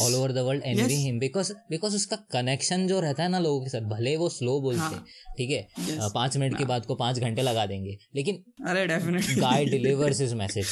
all 0.00 0.14
over 0.14 0.32
the 0.32 0.38
world 0.46 0.62
envy 0.66 0.94
him 0.94 1.18
because 1.18 1.52
because 1.70 1.96
उसका 1.96 2.16
कनेक्शन 2.32 2.86
जो 2.86 3.00
रहता 3.00 3.22
है 3.22 3.28
ना 3.28 3.38
लोगों 3.38 3.62
के 3.62 3.70
साथ 3.70 3.88
भले 3.90 4.16
वो 4.16 4.28
स्लो 4.28 4.60
बोलते 4.60 4.80
हैं। 4.80 4.88
हाँ. 4.88 5.04
ठीक 5.38 5.50
है? 5.50 5.66
Yes. 5.80 6.12
पाँच 6.14 6.36
मिनट 6.36 6.56
की 6.56 6.62
हाँ। 6.62 6.68
बात 6.68 6.86
को 6.86 6.94
पाँच 6.96 7.18
घंटे 7.18 7.42
लगा 7.42 7.66
देंगे 7.66 7.96
लेकिन 8.14 8.42
अरे 8.68 8.86
definitely 8.86 9.34
guy 9.36 9.64
delivers 9.66 10.20
his 10.20 10.34
message 10.34 10.66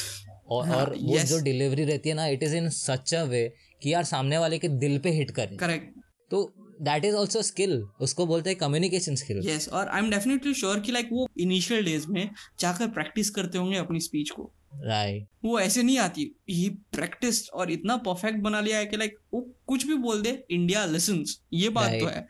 और 0.47 0.67
हाँ, 0.67 0.75
और 0.75 0.89
वो 0.91 1.15
yes. 1.15 1.25
जो 1.25 1.39
डिलीवरी 1.41 1.85
रहती 1.85 2.09
है 2.09 2.15
ना 2.15 2.27
इट 2.27 2.43
इज़ 2.43 2.55
इन 2.55 2.69
सच 2.69 3.13
अ 3.13 3.23
वे 3.25 3.47
कि 3.81 3.93
यार 3.93 4.03
सामने 4.05 4.37
वाले 4.37 4.57
के 4.59 4.67
दिल 4.79 4.97
पे 4.99 5.11
हिट 5.11 5.31
करे। 5.31 5.57
करेक्ट 5.57 5.99
तो 6.31 6.39
दैट 6.81 7.05
इज़ 7.05 7.15
ऑल्सो 7.15 7.41
स्किल 7.41 7.81
उसको 7.99 8.25
बोलते 8.25 8.49
हैं 8.49 8.59
कम्युनिकेशन 8.59 9.15
स्किल 9.15 9.49
यस 9.49 9.69
और 9.69 9.87
आई 9.87 9.99
एम 9.99 10.09
डेफिनेटली 10.09 10.53
श्योर 10.53 10.79
कि 10.79 10.91
लाइक 10.91 11.09
वो 11.11 11.29
इनिशियल 11.37 11.85
डेज़ 11.85 12.07
में 12.07 12.29
जाकर 12.59 12.87
प्रैक्टिस 12.87 13.29
करते 13.29 13.57
होंगे 13.57 13.77
अपनी 13.77 13.99
स्पीच 13.99 14.29
को। 14.29 14.53
Right 14.75 15.23
right. 15.23 15.45
वो 15.45 15.59
ऐसे 15.59 15.83
नहीं 15.83 15.97
आती। 15.97 16.35
ही 16.49 16.69
प्रैक्टिस 16.69 17.49
और 17.49 17.71
इतना 17.71 17.97
परफेक्ट 17.97 18.39
बना 18.39 18.61
लिया 18.61 18.77
है 18.77 18.85
कि 18.85 18.97
लाइक 18.97 19.17
वो 19.33 19.41
कुछ 19.67 19.87
भी 19.87 19.93
बोल 19.93 20.21
दे 20.21 20.43
इंडिया 20.51 20.85
लिसन 20.85 21.23
ये 21.53 21.69
बात 21.69 21.87
right. 21.87 22.01
तो 22.01 22.07
है 22.07 22.27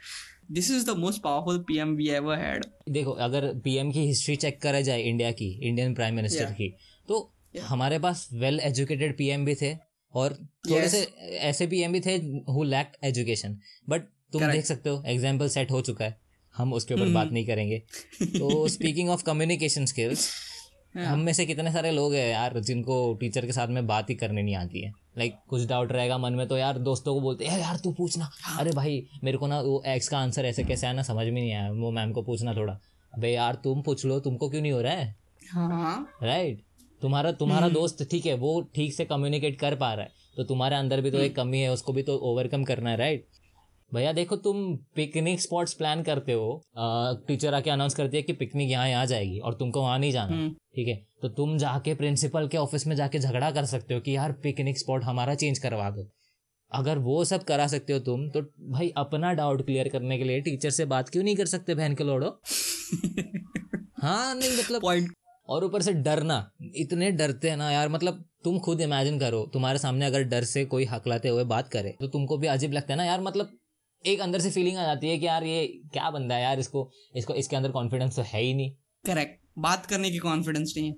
this 0.51 0.71
is 0.71 0.85
the 0.85 0.89
most 0.89 1.21
powerful 1.21 1.59
PM 1.59 1.95
we 1.95 2.07
ever 2.09 2.37
had 2.37 2.65
देखो 2.89 3.11
अगर 3.11 3.53
पीएम 3.59 3.91
की 3.91 3.99
हिस्ट्री 3.99 4.35
चेक 4.35 4.61
करा 4.61 4.81
जाए 4.81 5.01
इंडिया 5.01 5.31
की 5.31 5.49
इंडियन 5.63 5.93
प्राइम 5.93 6.15
मिनिस्टर 6.15 6.45
की 6.45 6.75
तो 7.07 7.33
yeah. 7.55 7.65
हमारे 7.65 7.99
पास 7.99 8.29
वेल 8.33 8.59
एजुकेटेड 8.59 9.17
पीएम 9.17 9.45
भी 9.45 9.55
थे 9.55 9.77
और 10.13 10.33
थोड़े 10.69 10.81
yes. 10.81 10.91
से 10.91 11.01
ऐसे 11.37 11.67
पीएम 11.67 11.91
भी 11.91 11.99
थे 11.99 12.15
हु 12.49 12.63
लैक 12.63 12.91
एजुकेशन 13.03 13.59
बट 13.89 14.01
तुम 14.33 14.51
देख 14.51 14.65
सकते 14.65 14.89
हो 14.89 15.03
एग्ज़ाम्पल 15.05 15.49
सेट 15.49 15.71
हो 15.71 15.81
चुका 15.81 16.05
है। 16.05 16.17
हम 16.55 16.73
उसके 16.73 16.93
ऊपर 16.93 17.09
बात 17.09 17.25
हम्म। 17.25 17.33
नहीं 17.33 17.45
करेंगे। 17.45 17.79
तो 18.39 18.67
स्पीकिंग 18.67 19.09
ऑफ़ 19.09 19.23
कम्युनिकेशन 19.23 19.85
स्किल्स 19.85 20.29
हम 20.97 21.19
में 21.19 21.33
से 21.33 21.45
कितने 21.45 21.71
सारे 21.71 21.91
लोग 21.91 22.13
हैं 22.13 22.31
यार 22.31 22.59
जिनको 22.59 23.13
टीचर 23.13 23.45
के 23.45 23.51
साथ 23.51 23.67
में 23.67 23.87
बात 23.87 24.09
ही 24.09 24.15
करने 24.15 24.41
नहीं 24.41 24.55
आती 24.55 24.81
है। 24.81 24.91
लाइक 25.17 25.31
like, 25.31 25.49
कुछ 25.49 25.65
डाउट 25.65 25.91
रहेगा 25.91 26.17
मन 26.17 26.33
में 26.33 26.47
तो 26.47 26.57
यार 26.57 26.77
दोस्तों 26.77 27.13
को 27.13 27.21
बोलते 27.21 27.45
हैं 27.45 27.59
यार 27.59 27.77
तू 27.77 27.91
पूछना। 27.91 28.29
हाँ। 28.41 28.59
अरे 28.59 28.71
भाई 28.71 29.03
मेरे 29.23 29.37
को 29.37 29.47
ना 29.47 29.59
वो 29.61 29.83
एक्स 29.87 30.07
का 30.07 30.19
आंसर 30.19 30.45
ऐसे 30.45 30.63
कैसे 30.63 30.87
आना 30.87 31.01
समझ 31.01 31.25
में 31.25 31.31
नहीं 31.31 31.53
आया। 31.53 31.71
वो 31.71 31.91
मैम 31.91 32.11
को 32.11 32.21
पूछना 32.21 32.53
थोड़ा। 32.53 32.73
अबे 33.13 33.31
यार 33.31 33.55
तुम 33.55 33.81
पूछ 33.81 34.05
लो 34.05 34.19
तुमको 34.19 34.49
क्यों 34.49 34.61
नहीं 34.61 34.71
हो 34.71 34.81
रहा 34.81 34.93
है? 34.93 35.15
राइट 35.55 36.57
हाँ। 36.57 36.97
तुम्हारा 37.01 37.31
तुम्हारा 37.31 37.65
हम्म। 37.65 37.75
दोस्त 37.75 38.07
ठीक 38.11 38.25
है 38.25 38.33
वो 38.33 38.61
ठीक 38.75 38.93
से 38.93 39.05
कम्युनिकेट 39.05 39.59
कर 39.59 39.75
पा 39.75 39.93
रहा 39.93 40.05
है। 40.05 40.11
तो 40.37 40.43
तुम्हारे 40.43 40.75
अंदर 40.75 41.01
भी 41.01 41.11
तो 41.11 41.17
एक 41.17 41.39
हम्म। 41.39 41.49
कमी 41.49 41.59
है 41.59 41.71
उसको 41.71 41.93
भी 41.93 42.03
तो 42.03 42.17
ओवरकम 42.17 42.63
करना 42.63 42.89
है 42.89 42.97
राइट 42.97 43.25
भैया 43.91 44.11
देखो 44.13 44.35
तुम 44.37 44.75
पिकनिक 44.95 45.41
स्पॉट्स 45.41 45.73
प्लान 45.73 46.01
करते 46.03 46.33
हो। 46.33 46.61
टीचर 47.27 47.53
आके 47.53 47.69
अनाउंस 47.69 47.95
करती 47.95 48.17
है 48.17 48.23
कि 48.23 48.33
पिकनिक 48.33 48.69
यहाँ 48.71 48.87
यहाँ 48.89 49.05
जाएगी 49.05 49.39
और 49.39 49.53
तुमको 49.53 49.81
वहाँ 49.81 49.97
नहीं 49.99 50.11
जाना। 50.11 50.35
हम्म। 50.35 50.49
ठीक 50.75 50.87
है? 50.87 50.95
तो 51.21 51.29
तुम 51.29 51.57
जाके 51.57 51.93
प्रिंसिपल 51.95 52.47
के 52.47 52.57
ऑफ़िस 52.57 52.87
में 52.87 52.95
जाके 52.95 53.19
झगड़ा 53.19 53.51
कर 53.51 53.65
सकते 53.65 53.93
हो 53.93 53.99
कि 53.99 54.15
यार 54.15 54.31
पिकनिक 54.43 54.77
स्पॉट 54.79 55.03
हमारा 55.03 55.35
चेंज 55.35 55.59
करवा 55.59 55.89
दो। 55.89 56.07
अगर 56.71 56.97
वो 56.99 57.23
सब 57.25 57.43
करा 57.43 57.67
सकते 57.67 57.93
हो 57.93 57.99
तुम 57.99 58.27
तो 58.29 58.41
भाई 58.71 58.91
अपना 58.97 59.31
डाउट 59.33 59.65
क्लियर 59.65 59.87
करने 59.89 60.17
के 60.17 60.23
लिए 60.23 60.41
टीचर 60.41 60.69
से 60.69 60.85
बात 60.85 61.09
क्यों 61.09 61.23
नहीं 61.23 61.35
कर 61.35 61.45
सकते 61.45 61.75
बहन 61.75 61.95
के 61.95 62.03
लोड़ो? 62.03 62.27
हाँ 64.01 64.35
नहीं 64.35 64.57
मतलब 64.57 64.81
पॉइंट 64.81 65.11
और 65.47 65.63
ऊपर 65.65 65.81
से 65.81 65.93
डरना। 65.93 66.35
इतने 66.75 67.11
डरते 67.11 67.49
हैं 67.49 67.57
ना 67.57 67.71
यार 67.71 67.89
मतलब 67.89 68.23
तुम 68.43 68.59
खुद 68.59 68.81
इमेजिन 68.81 69.19
करो 69.19 69.43
तुम्हारे 69.53 69.79
सामने 69.79 70.05
अगर 70.05 70.23
डर 70.25 70.43
से 70.43 70.63
कोई 70.65 70.85
हकलाते 70.85 71.29
हुए 71.29 71.43
बात 71.45 71.67
करे 71.69 71.95
तो 72.01 72.07
तुमको 72.07 72.37
भी 72.37 72.47
अजीब 72.47 72.73
लगता 72.73 72.93
है 72.93 72.97
ना 72.97 73.05
यार 73.05 73.21
मतलब 73.21 73.57
एक 74.05 74.19
अंदर 74.21 74.39
से 74.39 74.49
फीलिंग 74.49 74.77
आ 74.77 74.83
जाती 74.83 75.09
है 75.09 75.17
कि 75.17 75.25
यार 75.25 75.43
ये 75.43 75.65
क्या 75.93 76.09
बंदा 76.11 76.35
है 76.35 76.41
यार 76.41 76.59
इसको 76.59 76.89
इसको 77.15 77.33
इसके 77.33 77.55
अंदर 77.55 77.71
कॉन्फिडेंस 77.71 78.15
तो 78.15 78.21
है 78.21 78.41
ही 78.41 78.53
नहीं 78.53 78.71
करेक्ट 79.05 79.39
बात 79.59 79.85
करने 79.85 80.11
की 80.11 80.17
कॉन्फिडेंस 80.17 80.73
नहीं 80.77 80.87
है 80.87 80.95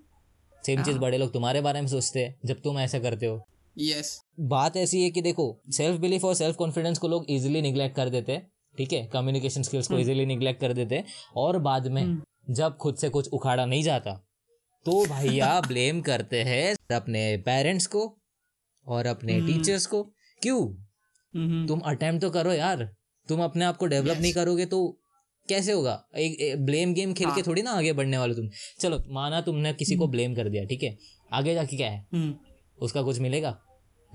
सेम 0.63 0.83
चीज़ 0.83 0.91
हाँ। 0.91 1.01
बड़े 1.01 1.17
लोग 1.17 1.33
तुम्हारे 1.33 1.61
बारे 1.61 1.81
में 1.81 1.87
सोचते 1.87 2.19
हैं 2.19 2.39
जब 2.45 2.61
तुम 2.61 2.79
ऐसा 2.79 2.99
करते 2.99 3.25
हो 3.25 3.47
यस 3.77 3.95
yes. 3.97 4.47
बात 4.49 4.77
ऐसी 4.77 5.03
है 5.03 5.09
कि 5.09 5.21
देखो 5.21 5.61
सेल्फ 5.71 5.99
बिलीफ 5.99 6.25
और 6.25 6.35
सेल्फ 6.35 6.55
कॉन्फिडेंस 6.55 6.97
को 6.97 7.07
लोग 7.07 7.25
इजिली 7.29 7.61
निग्लेक्ट 7.61 7.95
कर 7.95 8.09
देते 8.09 8.31
हैं 8.31 8.51
ठीक 8.77 8.93
है 8.93 9.05
कम्युनिकेशन 9.07 9.61
स्किल्स 9.61 9.87
को 9.87 9.99
इजिली 9.99 10.19
हम्म। 10.19 10.27
निग्लेक्ट 10.27 10.61
कर 10.61 10.73
देते 10.73 10.95
हैं 10.95 11.05
और 11.35 11.57
बाद 11.59 11.87
में 11.87 12.01
हम्म। 12.01 12.53
जब 12.53 12.77
खुद 12.77 12.95
से 12.95 13.09
कुछ 13.09 13.29
उखाड़ा 13.29 13.65
नहीं 13.65 13.83
जाता 13.83 14.13
तो 14.85 15.05
भैया 15.05 15.59
ब्लेम 15.67 16.01
करते 16.01 16.43
हैं 16.43 16.95
अपने 16.95 17.37
पेरेंट्स 17.37 17.87
को 17.87 18.05
और 18.87 19.05
अपने 19.05 19.39
टीचर्स। 19.41 19.85
को 19.85 20.03
क्यों। 20.41 20.61
तुम 21.38 21.80
अटेम्प्ट 21.80 22.22
तो 22.22 22.30
करो 22.30 22.52
यार। 22.52 22.96
तुम 23.28 23.44
अपने 23.44 23.65
आप 23.65 23.78
को 23.78 23.86
डेवलप 23.86 24.17
नहीं 24.17 24.34
करोगे 24.34 24.65
तो 24.65 25.00
कैसे 25.50 25.72
होगा? 25.72 26.06
एक, 26.17 26.39
एक 26.39 26.65
ब्लेम 26.65 26.94
गेम 26.94 27.13
खेल 27.13 27.28
हाँ. 27.28 27.36
के 27.36 27.41
थोड़ी 27.41 27.62
ना 27.62 27.72
आगे 27.72 27.94
बढ़ने 27.94 28.17
वाले 28.17 28.36
तुम। 28.36 28.50
चलो 28.80 29.04
माना 29.10 29.41
तुमने 29.41 29.74
किसी 29.74 29.96
को 29.96 30.08
ब्लेम 30.08 30.32
हम्म। 30.32 30.44
कर 30.44 30.50
दिया 30.50 30.65
ठीक 30.65 30.84
है? 30.84 30.98
आगे 31.34 31.54
जाके 31.54 31.78
क्या 31.78 31.89
है? 31.91 32.08
हम्म। 32.13 32.36
उसका 32.82 33.02
कुछ 33.02 33.20
मिलेगा? 33.20 33.60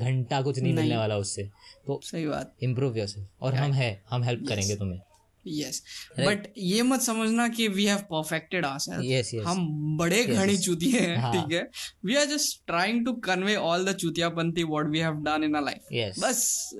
घंटा 0.01 0.43
कुछ 0.43 0.59
नहीं, 0.59 0.75
नहीं। 0.75 0.85
मिलने 0.85 0.97
वाला 0.97 1.17
उससे। 1.17 1.43
तो 1.87 2.01
सही 2.05 2.27
बात। 2.27 2.57
इम्प्रूव 2.63 2.99
योर 2.99 3.29
और 3.41 3.55
हम 3.55 3.73
है 3.73 4.05
हम 4.11 4.23
हेल्प 4.23 4.49
करेंगे 4.49 4.77
तुम्हें। 4.77 5.01
यस 5.49 5.83
बट 6.21 6.53
ये 6.59 6.83
मत 6.83 7.01
समझना 7.01 7.49
कि 7.49 7.69
वी 7.69 7.85
हैव 7.85 7.99
परफेक्टेड 7.99 8.65
आवरसेल्फ 8.65 9.47
हम 9.47 9.67
बड़े 9.97 10.25
घड़ी 10.25 10.59
चूती 10.59 10.91
हैं 10.91 11.17
हाँ. 11.17 11.33
ठीक 11.33 11.53
है? 11.53 11.71
We 12.05 12.17
are 12.17 12.25
just 12.25 12.67
trying 12.67 13.07
to 13.07 13.13
convey 13.13 13.57
all 13.57 13.85
the 13.85 13.93
चूतियापंती 13.93 14.65
what 14.65 14.87
we 14.87 14.99
have 14.99 15.13
done 15.13 15.45
in 15.45 15.55
a 15.55 15.61
life 15.61 16.15
बस 16.19 16.71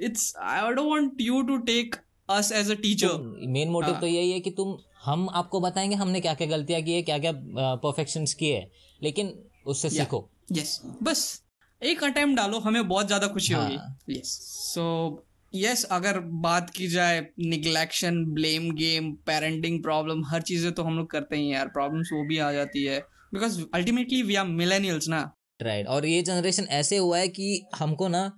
it's 0.00 0.36
I 0.42 0.74
don't 0.74 0.90
want 0.90 1.12
you 1.20 1.42
to 1.42 1.56
take 1.56 1.96
us 2.30 2.52
as 2.52 2.70
a 2.70 2.74
teacher 2.74 3.36
main 3.48 3.68
motive 3.68 3.94
तो 3.94 4.06
यही 4.06 4.32
है 4.32 4.40
कि 4.40 4.50
तुम 4.50 4.78
हम 5.04 5.28
आपको 5.30 5.60
बताएँगे 5.60 5.96
हमने 5.96 6.20
क्या 6.20 6.34
क्या 6.34 6.46
गलतियाँ 6.46 6.82
की 6.82 6.92
है 6.92 7.02
क्या 7.02 7.18
क्या 7.18 7.32
परफेक्शन 7.74 8.24
किए 8.24 8.56
है। 8.56 8.70
लेकिन 9.02 9.44
उससे 9.66 9.88
yeah. 9.88 10.00
सीखो। 10.00 10.30
Yes 10.52 10.80
yes. 10.84 10.94
बस 11.02 11.42
एक 11.82 12.04
अटेम्प्ट 12.04 12.36
डालो 12.36 12.58
हमें 12.58 12.88
बहुत 12.88 13.06
ज़्यादा 13.06 13.26
खुशी 13.26 13.54
हाँ. 13.54 13.62
होगी। 13.64 14.14
यस 14.18 14.38
सो 14.74 15.26
यस 15.54 15.80
yes, 15.80 15.90
अगर 15.90 16.18
बात 16.42 16.70
की 16.70 16.86
जाए 16.88 17.20
neglection 17.40 18.24
blame 18.34 18.70
game 18.74 19.12
parenting 19.26 19.82
problem 19.82 20.24
हर 20.26 20.42
चीज़ें 20.42 20.72
तो 20.72 20.82
हम 20.82 20.96
लोग 20.96 21.10
करते 21.10 21.36
ही 21.36 21.52
यार। 21.52 21.68
प्रॉब्लम्स 21.68 22.08
वो 22.12 22.22
भी 22.28 22.38
आ 22.38 22.52
जाती 22.52 22.84
है। 22.84 22.98
Because 23.34 23.60
ultimately 23.74 24.22
we 24.22 24.34
are 24.34 24.46
millennials 24.46 25.08
ना। 25.08 25.20
Right 25.62 25.76
right. 25.76 25.94
और 25.94 26.06
ये 26.06 26.22
जनरेशन 26.22 26.66
ऐसे 26.72 26.96
हुआ 26.96 27.18
है 27.18 27.28
कि 27.28 27.66
हमको 27.74 28.08
ना 28.08 28.30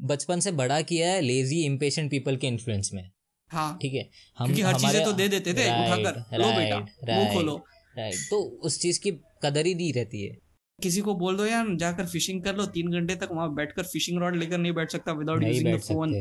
बचपन 0.00 0.40
से 0.40 0.52
बड़ा 0.52 0.80
किया 0.82 1.10
है 1.10 1.20
लेजी 1.20 1.64
इम्पेशेंट 1.64 2.10
पीपल 2.10 2.36
के 2.36 2.46
इन्फ्लुएंस 2.46 2.90
में। 2.94 3.10
हाँ। 3.50 3.78
ठीक 3.82 3.94
है? 3.94 4.08
हम 4.38 4.46
क्योंकि 4.46 4.62
हर 4.62 4.78
चीज़ें 4.80 5.04
तो 5.04 5.12
दे 5.12 5.28
देते 5.28 5.54
थे 5.54 5.68
right, 5.68 5.98
उठाकर। 5.98 6.38
लो 6.38 6.52
बेटा 6.52 6.78
वो 7.18 7.34
खोलो। 7.34 7.56
राइट 7.98 8.28
तो 8.30 8.40
उस 8.64 8.80
चीज़ 8.80 9.00
की 9.00 9.10
कदर 9.42 9.66
ही 9.66 9.74
नहीं 9.74 9.92
रहती 9.92 10.22
है। 10.22 10.36
किसी 10.78 11.00
को 11.00 11.14
बोल 11.14 11.36
दो 11.36 11.46
यार 11.46 11.74
जाकर 11.76 12.06
फिशिंग 12.06 12.42
कर 12.44 12.56
लो 12.56 12.66
तीन 12.74 12.92
घंटे 12.92 13.14
तक 13.16 13.28
वहाँ 13.32 13.54
बैठकर 13.54 13.82
फिशिंग 13.82 14.18
रॉड 14.20 14.36
लेकर 14.36 14.58
नहीं 14.58 14.72
बैठ 14.72 14.92
सकता 14.92 15.12
विदाउट 15.12 15.44
यूजिंग 15.44 15.74
द 15.74 15.80
फ़ोन 15.80 16.14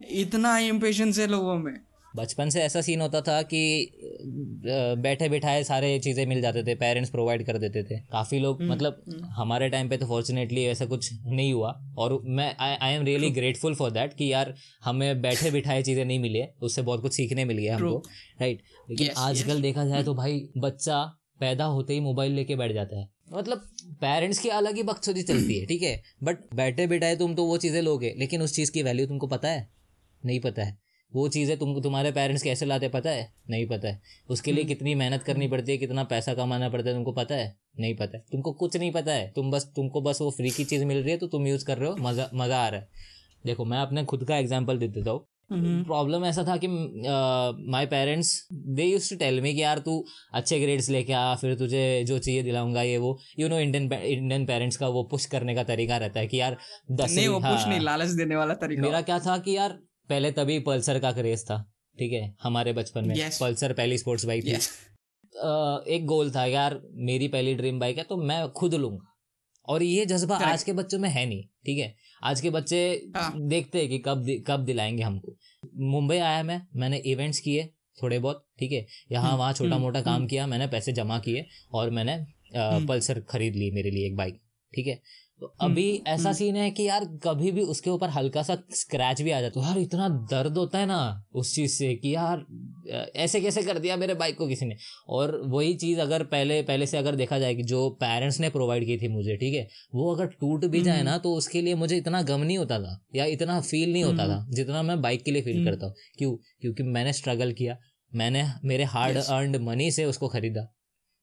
इतना 0.00 0.58
इम्पेशंस 0.60 1.18
है 1.18 1.26
लोगों 1.26 1.58
में। 1.58 1.74
बचपन 2.14 2.48
से 2.48 2.60
ऐसा 2.62 2.80
सीन 2.80 3.00
होता 3.00 3.20
था 3.20 3.40
कि 3.44 3.58
बैठे 4.98 5.28
बिठाए 5.28 5.62
सारे 5.64 5.98
चीज़ें 5.98 6.24
मिल 6.26 6.40
जाते 6.40 6.62
थे 6.64 6.74
पेरेंट्स 6.74 7.10
प्रोवाइड 7.10 7.44
कर 7.46 7.58
देते 7.58 7.82
थे। 7.84 7.98
काफ़ी 8.12 8.38
लोग 8.38 8.60
हम्म, 8.60 8.72
मतलब 8.72 9.02
हम्म। 9.08 9.28
हमारे 9.32 9.68
टाइम 9.68 9.88
पे 9.88 9.96
तो 9.96 10.06
फॉर्चुनेटली 10.06 10.64
ऐसा 10.64 10.86
कुछ 10.86 11.10
नहीं 11.14 11.52
हुआ। 11.52 11.72
और 11.98 12.20
मैं 12.26 12.54
I 12.58 12.94
am 12.94 13.04
really 13.04 13.30
grateful 13.30 13.74
for 13.74 13.90
that 13.90 14.14
कि 14.14 14.32
यार 14.32 14.54
हमें 14.84 15.20
बैठे 15.22 15.50
बिठाए 15.50 15.82
चीज़ें 15.82 16.04
नहीं 16.04 16.18
मिली 16.18 16.38
है। 16.38 16.52
उससे 16.62 16.82
बहुत 16.82 17.02
कुछ 17.02 17.14
सीखने 17.14 17.44
मिल 17.44 17.58
गया 17.58 17.76
हमको 17.76 18.02
राइट 18.40 18.62
लेकिन 18.90 19.10
आजकल 19.18 19.62
देखा 19.62 19.84
जाए 19.84 20.02
तो 20.04 20.14
भाई 20.14 20.40
बच्चा 20.58 21.04
पैदा 21.40 21.64
होते 21.66 21.94
ही 21.94 22.00
मोबाइल 22.00 22.32
लेके 22.32 22.56
बैठ 22.56 22.72
जाता 22.72 22.98
है। 22.98 23.08
मतलब 23.32 23.68
पेरेंट्स 24.00 24.38
की 24.38 24.48
अलग 24.54 24.76
ही 24.76 24.82
बकचोदी 24.84 25.22
चलती 25.22 25.58
है 25.58 25.66
ठीक 25.66 25.82
है? 25.82 26.02
बट 26.22 26.54
बैठे 26.54 26.86
बिठाए 26.86 27.16
तुम 27.16 27.34
तो 27.34 27.44
वो 27.44 27.56
चीज़ें 27.58 27.80
लोगे 27.82 28.14
लेकिन 28.18 28.42
उस 28.42 28.54
चीज़ 28.56 28.72
की 28.72 28.82
वैल्यू 28.82 29.06
तुमको 29.06 29.26
पता 29.28 29.48
है? 29.48 29.68
नहीं 30.22 30.40
पता 30.40 30.64
है। 30.64 30.78
वो 31.12 31.26
चीज़ें 31.28 31.56
तुम 31.58 31.80
तुम्हारे 31.82 32.10
पेरेंट्स 32.12 32.42
कैसे 32.42 32.66
लाते 32.66 32.88
पता 32.88 33.10
है? 33.10 33.28
नहीं 33.50 33.66
पता 33.66 33.88
है। 33.88 34.00
उसके 34.28 34.52
लिए 34.52 34.62
हम्म। 34.62 34.68
कितनी 34.68 34.94
मेहनत 34.94 35.22
करनी 35.22 35.48
पड़ती 35.48 35.72
है 35.72 35.78
कितना 35.78 36.04
पैसा 36.04 36.34
कमाना 36.34 36.68
पड़ता 36.68 36.88
है 36.88 36.94
तुमको 36.94 37.12
पता 37.12 37.34
है? 37.34 37.54
नहीं 37.80 37.94
पता 37.96 38.16
है। 38.18 38.24
तुमको 38.32 38.52
कुछ 38.54 38.76
नहीं 38.76 38.90
पता 38.92 39.12
है। 39.12 39.30
तुम 39.36 39.50
बस 39.50 39.70
तुमको 39.76 40.00
बस 40.00 40.20
वो 40.20 40.30
फ्री 40.30 40.50
की 40.50 40.64
चीज़ 40.64 40.84
मिल 40.84 41.02
रही 41.02 41.10
है 41.10 41.18
तो 41.18 41.26
तुम 41.28 41.46
यूज़ 41.46 41.64
कर 41.66 41.78
रहे 41.78 41.90
हो। 41.90 41.96
मज़ा 42.00 42.28
मज़ा 42.34 42.58
आ 42.58 42.68
रहा 42.68 42.80
है। 42.80 42.88
देखो 43.44 43.64
मैं 43.64 43.78
अपने 43.78 44.04
खुद 44.04 44.24
का 44.24 44.36
एग्ज़ाम्पल 44.36 44.78
दे 44.78 44.88
देता 44.88 45.10
हूँ। 45.10 45.26
हम्म, 45.52 45.82
प्रॉब्लम 45.84 46.24
ऐसा 46.24 46.42
था 46.44 46.56
कि 46.56 46.68
my 47.70 47.86
parents 47.86 48.30
they 48.52 48.84
use 48.84 49.08
to 49.10 49.16
tell 49.16 49.40
me 49.40 49.52
कि 49.54 49.62
यार 49.62 49.78
तू 49.78 49.92
अच्छे 50.34 50.58
ग्रेड्स 50.60 50.88
लेके 50.90 51.12
आ 51.12 51.34
फिर 51.34 51.54
तुझे 51.54 52.04
जो 52.04 52.18
चाहिए 52.18 52.42
दिलाऊँगा 52.42 52.82
ये 52.82 52.96
वो। 52.98 53.16
You 53.38 53.48
know 53.48 53.58
Indian 53.58 53.92
Indian 53.92 54.46
parents 54.46 54.76
का 54.76 54.88
वो 54.88 55.02
पुश 55.10 55.26
करने 55.26 55.54
का 55.54 55.64
तरीका 55.64 55.96
रहता 55.96 56.20
है 56.20 56.26
कि 56.26 56.40
यार 56.40 56.56
दस 56.92 57.14
नहीं 57.14 57.28
वो 57.28 57.38
हाँ, 57.40 57.68
नहीं 57.68 57.80
लालच 57.80 58.08
देने 58.12 58.36
वाला 58.36 58.54
तरीका। 58.56 58.82
मेरा 58.82 59.00
क्या 59.02 59.18
था 59.18 59.36
कि 59.38 59.56
यार 59.56 59.78
पहले 60.08 60.30
तभी 60.32 60.58
पल्सर 60.60 60.98
का 60.98 61.12
क्रेज 61.12 61.44
था 61.44 61.58
ठीक 61.98 62.12
है 62.12 62.34
हमारे 62.42 62.72
बचपन 62.72 63.08
में 63.08 63.14
Yes. 63.16 63.38
पल्सर 63.40 63.72
पहली 63.72 63.98
स्पोर्ट्स 63.98 64.24
बाइक 64.24 64.44
थी 64.44 64.52
Yes. 64.52 64.68
एक 65.88 66.04
गोल 66.06 66.30
था 66.30 66.44
यार 66.44 66.80
मेरी 67.06 67.28
पहली 67.28 67.54
ड्रीम 67.54 67.78
बाइक 67.80 67.98
है 67.98 68.04
तो 68.04 68.16
मैं 68.16 68.46
खुद 68.52 68.74
लूँगा 68.74 69.12
और 69.68 69.82
ये 69.82 70.04
जज्बा 70.06 70.36
आज 70.36 70.62
के 70.62 70.72
बच्चों 70.72 70.98
में 70.98 71.08
है 71.08 71.24
नहीं 71.26 71.42
ठीक 71.66 71.78
है 71.78 71.94
आज 72.22 72.40
के 72.40 72.50
बच्चे 72.50 72.78
हाँ। 73.16 73.32
देखते 73.48 73.78
हैं 73.78 73.88
कि 73.88 73.98
कब 73.98 74.22
दि- 74.22 74.40
कब 74.46 74.64
दिलाएँगे 74.64 75.02
हमको 75.02 75.36
मुंबई 75.90 76.16
आया 76.18 76.42
मैं 76.42 76.60
मैंने 76.76 76.98
इवेंट्स 77.06 77.38
किए 77.40 77.68
थोड़े 78.02 78.18
बहुत 78.18 78.44
ठीक 78.58 78.72
है 78.72 78.86
यहाँ 79.12 79.28
हम्म, 79.28 79.38
वहाँ 79.38 79.52
छोटा 79.52 79.70
हम्म, 79.70 79.84
मोटा 79.84 80.00
काम 80.02 80.14
हम्म। 80.14 80.26
किया 80.26 80.46
मैंने 80.46 80.66
पैसे 80.66 80.92
जमा 80.92 81.18
किए 81.18 81.44
और 81.72 81.90
मैंने। 81.90 82.16
पल्सर 82.86 83.20
खरीद 83.20 83.54
ली 83.56 83.70
मेरे 83.70 83.90
लिए 83.90 84.06
एक 84.06 84.16
बाइक 84.16 84.40
ठीक 84.72 84.86
है 84.86 85.00
तो 85.40 85.46
अभी 85.60 85.84
ऐसा 86.06 86.22
हम्म। 86.22 86.32
सीन 86.32 86.56
है 86.56 86.70
कि 86.70 86.82
यार 86.82 87.04
कभी 87.22 87.50
भी 87.52 87.62
उसके 87.62 87.90
ऊपर 87.90 88.08
हल्का 88.08 88.42
सा 88.42 88.56
स्क्रैच 88.72 89.20
भी 89.22 89.30
आ 89.30 89.40
जाता 89.40 89.60
है 89.60 89.66
यार 89.66 89.78
इतना 89.78 90.08
दर्द 90.30 90.58
होता 90.58 90.78
है 90.78 90.86
ना 90.86 91.00
उस 91.34 91.54
चीज़ 91.54 91.72
से 91.72 91.94
कि 91.94 92.14
यार 92.14 92.44
ऐसे 93.16 93.40
कैसे 93.40 93.62
कर 93.62 93.78
दिया 93.78 93.96
मेरे 93.96 94.14
बाइक 94.14 94.38
को 94.38 94.46
किसी 94.48 94.66
ने 94.66 94.76
और 95.08 95.36
वही 95.46 95.74
चीज़ 95.74 96.00
अगर 96.00 96.22
पहले 96.24 96.60
पहले 96.62 96.86
से 96.86 96.98
अगर 96.98 97.16
देखा 97.16 97.38
जाए 97.38 97.54
कि 97.54 97.62
जो 97.62 97.88
पेरेंट्स 98.00 98.40
ने 98.40 98.50
प्रोवाइड 98.50 98.86
की 98.86 98.96
थी 98.98 99.08
मुझे 99.08 99.36
ठीक 99.36 99.54
है 99.54 99.66
वो 99.94 100.14
अगर 100.14 100.26
टूट 100.40 100.64
भी 100.64 100.82
जाए 100.82 100.96
हम्म। 100.96 101.08
ना 101.08 101.18
तो 101.18 101.34
उसके 101.34 101.62
लिए 101.62 101.74
मुझे 101.74 101.96
इतना 101.96 102.22
गम 102.22 102.40
नहीं 102.40 102.58
होता 102.58 102.78
था 102.78 102.98
या 103.14 103.24
इतना 103.24 103.60
फील 103.60 103.92
नहीं 103.92 104.04
होता 104.04 104.28
था 104.28 104.44
जितना 104.50 104.82
मैं 104.82 105.00
बाइक 105.02 105.24
के 105.24 105.30
लिए 105.30 105.42
फील 105.42 105.56
हम्म। 105.56 105.70
करता 105.70 105.86
हूँ 105.86 105.94
क्यों 106.18 106.36
क्योंकि 106.60 106.82
मैंने 106.82 107.12
स्ट्रगल 107.12 107.52
किया 107.52 107.76
मैंने 108.12 108.44
मेरे 108.64 108.84
हार्ड. 108.84 109.16
अर्नड 109.16 109.56
मनी 109.56 109.90
से 109.90 110.04
उसको 110.04 110.28
खरीदा 110.28 110.66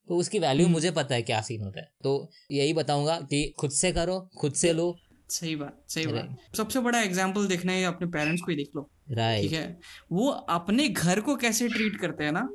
तो 0.08 0.16
उसकी 0.16 0.38
वैल्यू 0.38 0.64
हम्म। 0.66 0.74
मुझे 0.74 0.90
पता 0.90 1.14
है 1.14 1.22
क्या 1.22 1.40
सीन 1.40 1.62
होता 1.62 1.80
है। 1.80 1.88
तो 2.02 2.30
यही 2.50 2.72
बताऊँगा 2.72 3.18
कि 3.20 3.44
खुद 3.58 3.70
से 3.70 3.92
करो 3.92 4.18
खुद 4.38 4.54
से 4.54 4.72
लो। 4.72 4.94
सही 5.30 5.54
बात 5.56 5.84
सही 5.88 6.06
बात। 6.06 6.56
सबसे 6.56 6.80
बड़ा 6.80 7.00
एग्ज़ाम्पल 7.00 7.46
देखना 7.46 7.72
है 7.72 7.84
अपने 7.84 8.06
पेरेंट्स 8.08 8.42
को 8.42 8.50
ही 8.50 8.56
देख 8.56 8.70
लो। 8.76 8.82
ठीक 9.10 9.52
है? 9.52 9.78
वो 10.12 10.28
अपने 10.30 10.88
घर 10.88 11.20
को 11.20 11.36
कैसे 11.36 11.68
ट्रीट 11.68 11.96
करते 11.96 12.24
हैं 12.24 12.32
ना? 12.32 12.48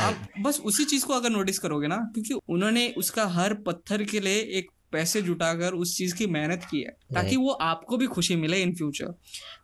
आप 0.00 0.28
बस 0.40 0.60
उसी 0.60 0.84
चीज़ 0.84 1.06
को 1.06 1.12
अगर 1.12 1.30
नोटिस 1.30 1.58
करोगे 1.58 1.86
ना 1.86 1.96
क्योंकि 2.14 2.34
उन्होंने 2.48 2.88
उसका 2.98 3.26
हर 3.26 3.54
पत्थर 3.66 4.02
के 4.04 4.20
लिए 4.20 4.40
एक 4.58 4.70
पैसे 4.92 5.22
जुटाकर 5.22 5.72
उस 5.74 5.96
चीज़ 5.96 6.14
की 6.14 6.26
मेहनत 6.26 6.66
की 6.70 6.80
है 6.80 6.90
ताकि 7.14 7.36
वो 7.36 7.50
आपको 7.62 7.96
भी 7.96 8.06
खुशी 8.06 8.36
मिले 8.36 8.62
इन 8.62 8.74
फ्यूचर 8.74 9.14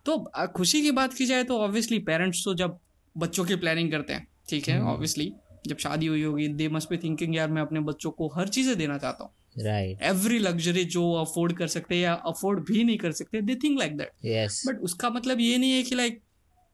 तो 0.06 0.18
खुशी 0.56 0.82
की 0.82 0.90
बात 0.90 1.14
की 1.14 1.26
जाए 1.26 1.44
तो 1.44 1.58
ऑब्वियसली 1.58 1.98
पेरेंट्स 1.98 2.44
तो 2.44 2.54
जब 2.54 2.78
बच्चों 3.16 3.44
की 3.44 3.56
प्लानिंग 3.56 3.90
करते 3.90 4.12
हैं 4.12 4.26
ठीक 4.48 4.68
है? 4.68 4.78
हम्म। 4.78 4.90
ऑब्वियसली 4.90 5.32
जब 5.66 5.78
शादी 5.78 6.06
हुई 6.06 6.22
होगी 6.22 6.48
दे 6.50 6.68
मस्ट 6.68 6.90
बी 6.90 6.96
थिंकिंग 6.98 7.36
यार 7.36 7.50
मैं 7.50 7.62
अपने 7.62 7.80
बच्चों 7.82 8.10
को 8.10 8.28
हर 8.28 8.48
चीज़ें 8.48 8.76
देना 8.78 8.98
चाहता 8.98 9.24
हूँ। 9.24 9.64
राइट 9.64 10.02
एवरी 10.02 10.38
लग्जरी 10.38 10.84
जो 10.86 11.10
अफोर्ड 11.14 11.56
कर 11.58 11.66
सकते 11.68 11.96
या 11.96 12.12
अफोर्ड 12.26 12.64
भी 12.66 12.84
नहीं 12.84 12.98
कर 12.98 13.12
सकते 13.12 13.40
they 13.42 13.54
think 13.54 13.78
like 13.78 13.96
that 13.96 14.66
but 14.66 14.80
उसका 14.80 15.10
मतलब 15.10 15.40
ये 15.40 15.58
नहीं 15.58 15.72
है 15.72 15.82
कि 15.82 15.94
लाइक 15.94 16.20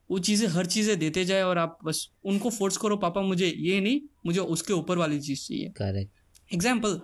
वो 0.09 0.19
चीज़ें 0.19 0.47
हर 0.49 0.65
चीज़ें 0.65 0.97
देते 0.99 1.23
जाए 1.25 1.41
और 1.41 1.57
आप 1.57 1.77
बस 1.85 2.07
उनको 2.25 2.49
फोर्स 2.49 2.77
करो 2.77 2.97
पापा 2.97 3.21
मुझे 3.21 3.47
ये 3.47 3.79
नहीं 3.79 3.99
मुझे 4.25 4.39
उसके 4.39 4.73
ऊपर 4.73 4.97
वाली 4.97 5.19
चीज़ 5.19 5.47
चाहिए। 5.47 5.69
Correct 5.77 6.53
example 6.53 6.99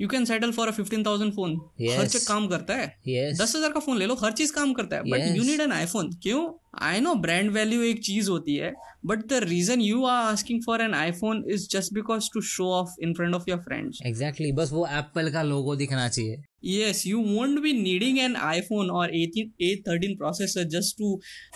you 0.00 0.08
can 0.08 0.24
settle 0.24 0.52
for 0.52 0.70
fifteen 0.72 1.04
thousand 1.06 1.32
phone 1.34 1.54
हर 1.90 2.06
चीज़ 2.06 2.26
काम 2.28 2.46
करता 2.48 2.74
है। 2.74 2.86
यस 3.08 3.40
दस 3.40 3.56
हज़ार 3.56 3.72
का 3.72 3.80
फ़ोन 3.80 3.98
ले 3.98 4.06
लो 4.06 4.14
हर 4.22 4.32
चीज़ 4.32 4.52
काम 4.52 4.72
करता 4.72 4.96
है। 4.96 5.02
But 5.10 5.36
you 5.36 5.44
need 5.44 5.60
an 5.60 5.72
iPhone 5.72 6.10
क्यों? 6.22 6.46
आई 6.82 7.00
नो 7.00 7.14
ब्रांड 7.24 7.50
वैल्यू 7.52 7.82
एक 7.82 8.02
चीज़ 8.04 8.30
होती 8.30 8.54
है 8.56 8.72
but 9.06 9.26
the 9.28 9.40
reason 9.44 9.80
you 9.80 10.04
are 10.04 10.32
asking 10.32 10.62
for 10.66 10.82
an 10.82 10.94
iPhone 10.94 11.44
is 11.54 11.68
just 11.72 11.92
because 11.94 12.28
to 12.34 12.40
show 12.48 12.70
off 12.72 12.94
in 13.02 13.12
front 13.14 13.34
of 13.34 13.44
your 13.48 13.58
friends 13.68 14.00
exactly 14.06 14.52
बस 14.52 14.72
वो 14.72 14.86
एप्पल 14.98 15.30
का 15.32 15.42
लोगो 15.42 15.76
दिखना 15.76 16.08
चाहिए। 16.08 16.42
Yes, 16.66 17.00
you 17.06 17.22
won't 17.22 17.60
be 17.64 17.70
needing 17.78 18.18
an 18.26 18.36
iPhone 18.50 18.90
or 18.98 19.02
18, 19.16 19.50
A13 19.66 20.14
processor 20.20 20.62
just 20.74 20.96
to 21.00 21.10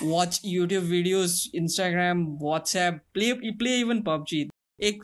watch 0.09 0.41
YouTube 0.55 0.91
videos, 0.91 1.37
Instagram, 1.61 2.27
WhatsApp, 2.43 2.99
play 3.15 3.33
play 3.63 3.77
even 3.81 4.03
PUBG. 4.09 4.43
एक 4.81 5.03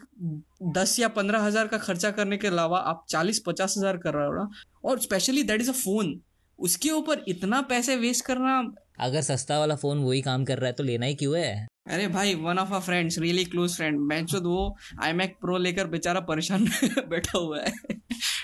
दस 0.75 0.99
या 0.99 1.09
पंद्रह 1.11 1.43
हज़ार 1.43 1.67
का 1.69 1.79
खर्चा 1.79 2.11
करने 2.11 2.37
के 2.37 2.47
अलावा 2.49 2.79
आप 2.81 3.05
चालीस 3.09 3.43
पचास 3.47 3.75
हज़ार 3.79 3.97
कर 3.97 4.15
रहे 4.15 4.27
हो 4.27 4.33
ना? 4.35 4.49
और 4.85 4.99
specially 5.01 5.43
that 5.43 5.61
is 5.61 5.71
a 5.71 5.75
phone 5.75 6.21
उसके 6.59 6.91
ऊपर 6.91 7.25
इतना 7.29 7.61
पैसे 7.71 7.97
वेस्ट 7.97 8.25
करना 8.25 8.63
अगर 9.01 9.21
सस्ता 9.23 9.59
वाला 9.59 9.77
फ़ोन 9.77 9.99
वही 9.99 10.21
काम 10.23 10.45
कर 10.45 10.59
रहा 10.59 10.67
है 10.67 10.73
तो 10.73 10.83
लेना 10.85 11.07
ही 11.07 11.15
क्यों 11.15 11.37
है? 11.39 11.67
अरे 11.91 12.07
भाई 12.09 12.35
one 12.35 12.59
of 12.59 12.73
a 12.75 12.79
friends 12.81 13.19
really 13.19 13.45
close 13.45 13.77
friend 13.77 13.99
मैं 14.03 14.25
जो 14.27 14.41
वो 14.41 14.77
आई 15.03 15.13
मैक 15.13 15.35
प्रो 15.41 15.59
लेकर 15.59 15.87
बेचारा 15.87 16.21
परेशान 16.21 16.65
बैठा 17.11 17.39
हुआ 17.39 17.61
है। 17.61 17.73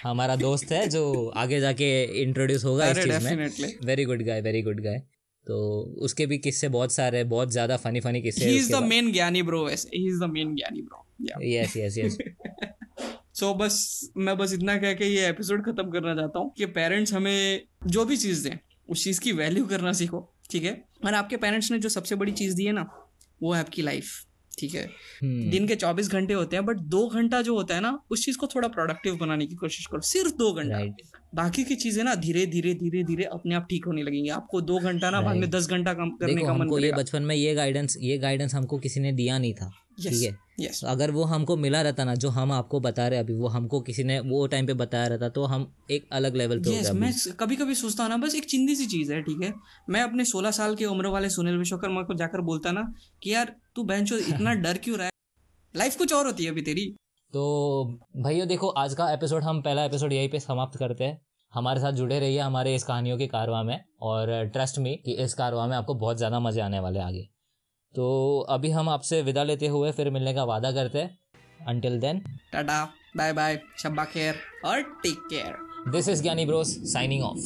हमारा 0.02 0.36
दोस्त 0.36 0.72
है 0.72 0.86
जो 0.88 1.28
आगे 1.36 1.60
जाके 1.60 1.90
इंट्रोड्यूस 2.22 2.64
होगा 2.64 2.88
इस 2.88 2.98
चीज़ 2.98 3.24
में। 3.24 3.76
Very 3.86 4.04
good 4.04 4.22
guy 4.22 4.40
very 4.40 4.62
good 4.62 4.80
guy 4.84 5.02
तो 5.46 5.80
उसके 5.98 6.26
भी 6.26 6.38
किस्से 6.38 6.68
बहुत 6.68 6.92
सारे 6.92 7.18
हैं, 7.18 7.28
बहुत 7.28 7.50
ज़्यादा 7.50 7.76
फनी 7.76 8.00
फनी 8.00 8.22
किस्से 8.22 8.50
ही 8.50 8.56
इज़ 8.56 8.72
द 8.72 8.74
मेन 8.74 9.12
ज्ञानी 9.12 9.42
bro 9.42 9.66
he 9.66 10.08
is 10.08 10.20
the 10.20 10.24
main 10.24 10.54
ज्ञानी 10.54 10.82
bro 10.82 11.06
yes 11.42 11.76
yes 11.76 11.98
yes 11.98 12.18
so 13.34 13.54
बस 13.54 14.10
मैं 14.16 14.38
बस 14.38 14.52
इतना 14.52 14.78
कह 14.78 14.94
के 14.94 15.04
ये 15.04 15.28
एपिसोड 15.28 15.64
खत्म 15.66 15.90
करना 15.90 16.14
चाहता 16.14 16.38
हूँ 16.38 16.52
कि 16.56 16.66
पेरेंट्स 16.66 17.12
हमें 17.12 17.60
जो 17.86 18.04
भी 18.04 18.16
चीज़ 18.16 18.48
दें 18.48 18.58
उस 18.88 19.04
चीज़ 19.04 19.20
की 19.20 19.32
वैल्यू 19.32 19.66
करना 19.66 19.92
सीखो 19.92 20.34
ठीक 20.50 20.64
है? 20.64 20.84
और 21.06 21.14
आपके 21.14 21.36
पेरेंट्स 21.36 21.70
ने 21.70 21.78
जो 21.78 21.88
सबसे 21.88 22.14
बड़ी 22.14 22.32
चीज़ 22.32 22.56
दी 22.56 22.64
है 22.64 22.72
ना 22.72 23.08
वो 23.42 23.52
है 23.52 23.60
आपकी 23.60 23.82
लाइफ 23.82 24.04
ठीक 24.58 24.74
है? 24.74 24.90
हम्म, 25.22 25.50
दिन 25.50 25.66
के 25.66 25.74
चौबीस 25.74 26.10
घंटे 26.10 26.34
होते 26.34 26.56
हैं 26.56 26.66
बट 26.66 26.76
दो 26.76 27.08
घंटा 27.08 27.42
जो 27.42 27.54
होता 27.54 27.74
है 27.74 27.80
ना 27.80 28.02
उस 28.10 28.24
चीज़ 28.24 28.38
को 28.38 28.46
थोड़ा 28.46 28.68
प्रोडक्टिव 28.68 29.16
बनाने 29.16 29.46
की 29.46 29.54
कोशिश 29.54 29.86
करो। 29.86 30.00
सिर्फ़ 30.00 30.34
दो 30.34 30.52
घंटा। 30.52 30.78
बाकी 31.34 31.64
की 31.64 31.74
चीज़ें 31.74 32.04
ना 32.04 32.14
धीरे 32.14 32.46
धीरे 32.46 32.74
धीरे 32.74 33.04
धीरे 33.04 33.24
अपने 33.24 33.54
आप 33.54 33.66
ठीक 33.70 33.84
होने 33.86 34.02
लगेंगी। 34.02 34.28
आपको 34.28 34.60
दो 34.60 34.78
घंटा 34.78 35.10
ना 35.10 35.20
बाद 35.20 35.36
में 35.36 35.50
दस 35.50 35.68
घंटा 35.68 35.94
काम 35.94 36.10
करने 36.10 36.34
का 36.34 36.54
मन 36.54 36.66
ये 36.78 36.92
बचपन 36.92 37.22
में 37.22 37.36
ये 37.36 37.54
गाइडेंस 37.54 37.96
ये 38.00 38.18
गाइडेंस 38.18 38.54
हमको 38.54 38.78
किसी 38.78 39.00
ने 39.00 39.12
दिया 39.12 39.38
नहीं 39.38 39.54
था। 39.54 39.72
ठीक 40.08 40.22
है? 40.22 40.38
यस 40.60 40.80
तो 40.80 40.86
अगर 40.86 41.10
वो 41.10 41.24
हमको 41.24 41.56
मिला 41.56 41.82
रहता 41.82 42.04
ना 42.04 42.14
जो 42.14 42.28
हम 42.28 42.52
आपको 42.52 42.80
बता 42.80 43.08
रहे 43.08 43.18
अभी 43.18 43.34
वो 43.34 43.48
हमको 43.48 43.80
किसी 43.80 44.04
ने 44.04 44.20
वो 44.20 44.46
टाइम 44.46 44.66
पे 44.66 44.74
बताया 44.74 45.06
रहता 45.06 45.28
तो 45.28 45.44
हम 45.44 45.74
एक 45.90 46.08
अलग 46.12 46.36
लेवल 46.36 46.58
पे 46.58 46.78
यस 46.78 46.88
होते 46.88 46.98
मैं 46.98 47.12
कभी 47.40 47.56
कभी 47.56 47.74
सोचता 47.74 48.02
हूँ 48.02 48.10
ना 48.10 48.16
बस 48.16 48.34
एक 48.34 48.44
चिंदी 48.44 48.74
सी 48.76 48.86
चीज़ 48.86 49.12
है 49.12 49.22
ठीक 49.22 49.42
है? 49.42 49.54
मैं 49.90 50.02
अपने 50.02 50.24
सोलह 50.24 50.50
साल 50.50 50.74
के 50.74 50.84
उम्र 50.84 51.06
वाले 51.06 51.30
सुनील 51.30 51.56
विश्वकर्मा 51.56 52.02
को 52.02 52.14
जाकर 52.14 52.40
बोलता 52.40 52.72
ना 52.72 52.94
कि 53.22 53.34
यार 53.34 53.56
तू 53.76 53.82
बहन 53.82 54.04
इतना 54.28 54.54
डर 54.54 54.78
क्यों 54.78 54.96
रहा 54.96 55.06
है? 55.06 55.12
लाइफ 55.76 55.96
कुछ 55.96 56.12
और 56.12 56.26
होती 56.26 56.44
है 56.44 56.50
अभी 56.50 56.62
तेरी। 56.62 56.96
तो 57.32 57.98
भैया 58.16 58.44
देखो 58.44 58.68
आज 58.68 58.94
का 58.94 59.12
एपिसोड 59.12 59.42
हम 59.42 59.62
पहला 59.62 59.84
एपिसोड 59.84 60.12
यहीं 60.12 60.28
पे 60.28 60.40
समाप्त 60.40 60.78
करते 60.78 61.04
हैं। 61.04 61.20
हमारे 61.54 61.80
साथ 61.80 61.92
जुड़े 61.92 62.20
रहिए 62.20 62.38
हमारे 62.38 62.74
इस 62.74 62.84
कहानियों 62.84 63.18
के 63.18 63.26
कारवा 63.26 63.62
में। 63.62 63.80
और 64.00 64.46
ट्रस्ट 64.46 64.78
मी 64.78 64.94
कि 65.04 65.12
इस 65.12 65.34
कारवा 65.34 65.66
में 65.66 65.76
आपको 65.76 65.94
बहुत 65.94 66.16
ज़्यादा 66.16 66.40
मज़े 66.40 66.60
आने 66.60 66.80
वाले 66.80 66.98
आगे। 66.98 67.28
तो 67.94 68.40
अभी 68.48 68.70
हम 68.70 68.88
आपसे 68.88 69.20
विदा 69.22 69.42
लेते 69.44 69.66
हुए 69.66 69.90
फिर 69.92 70.10
मिलने 70.10 70.34
का 70.34 70.44
वादा 70.44 70.70
करते 70.72 70.98
हैं। 70.98 71.18
Until 71.68 71.98
then 72.00 72.18
tata 72.52 72.84
bye 73.16 73.32
bye 73.32 73.58
शब्बा 73.78 74.04
खैर 74.04 74.36
और 74.64 74.82
take 75.02 75.18
care. 75.30 75.90
This 75.90 76.08
is 76.08 76.22
Gyani 76.22 76.46
bros 76.46 76.76
signing 76.92 77.24
off 77.24 77.38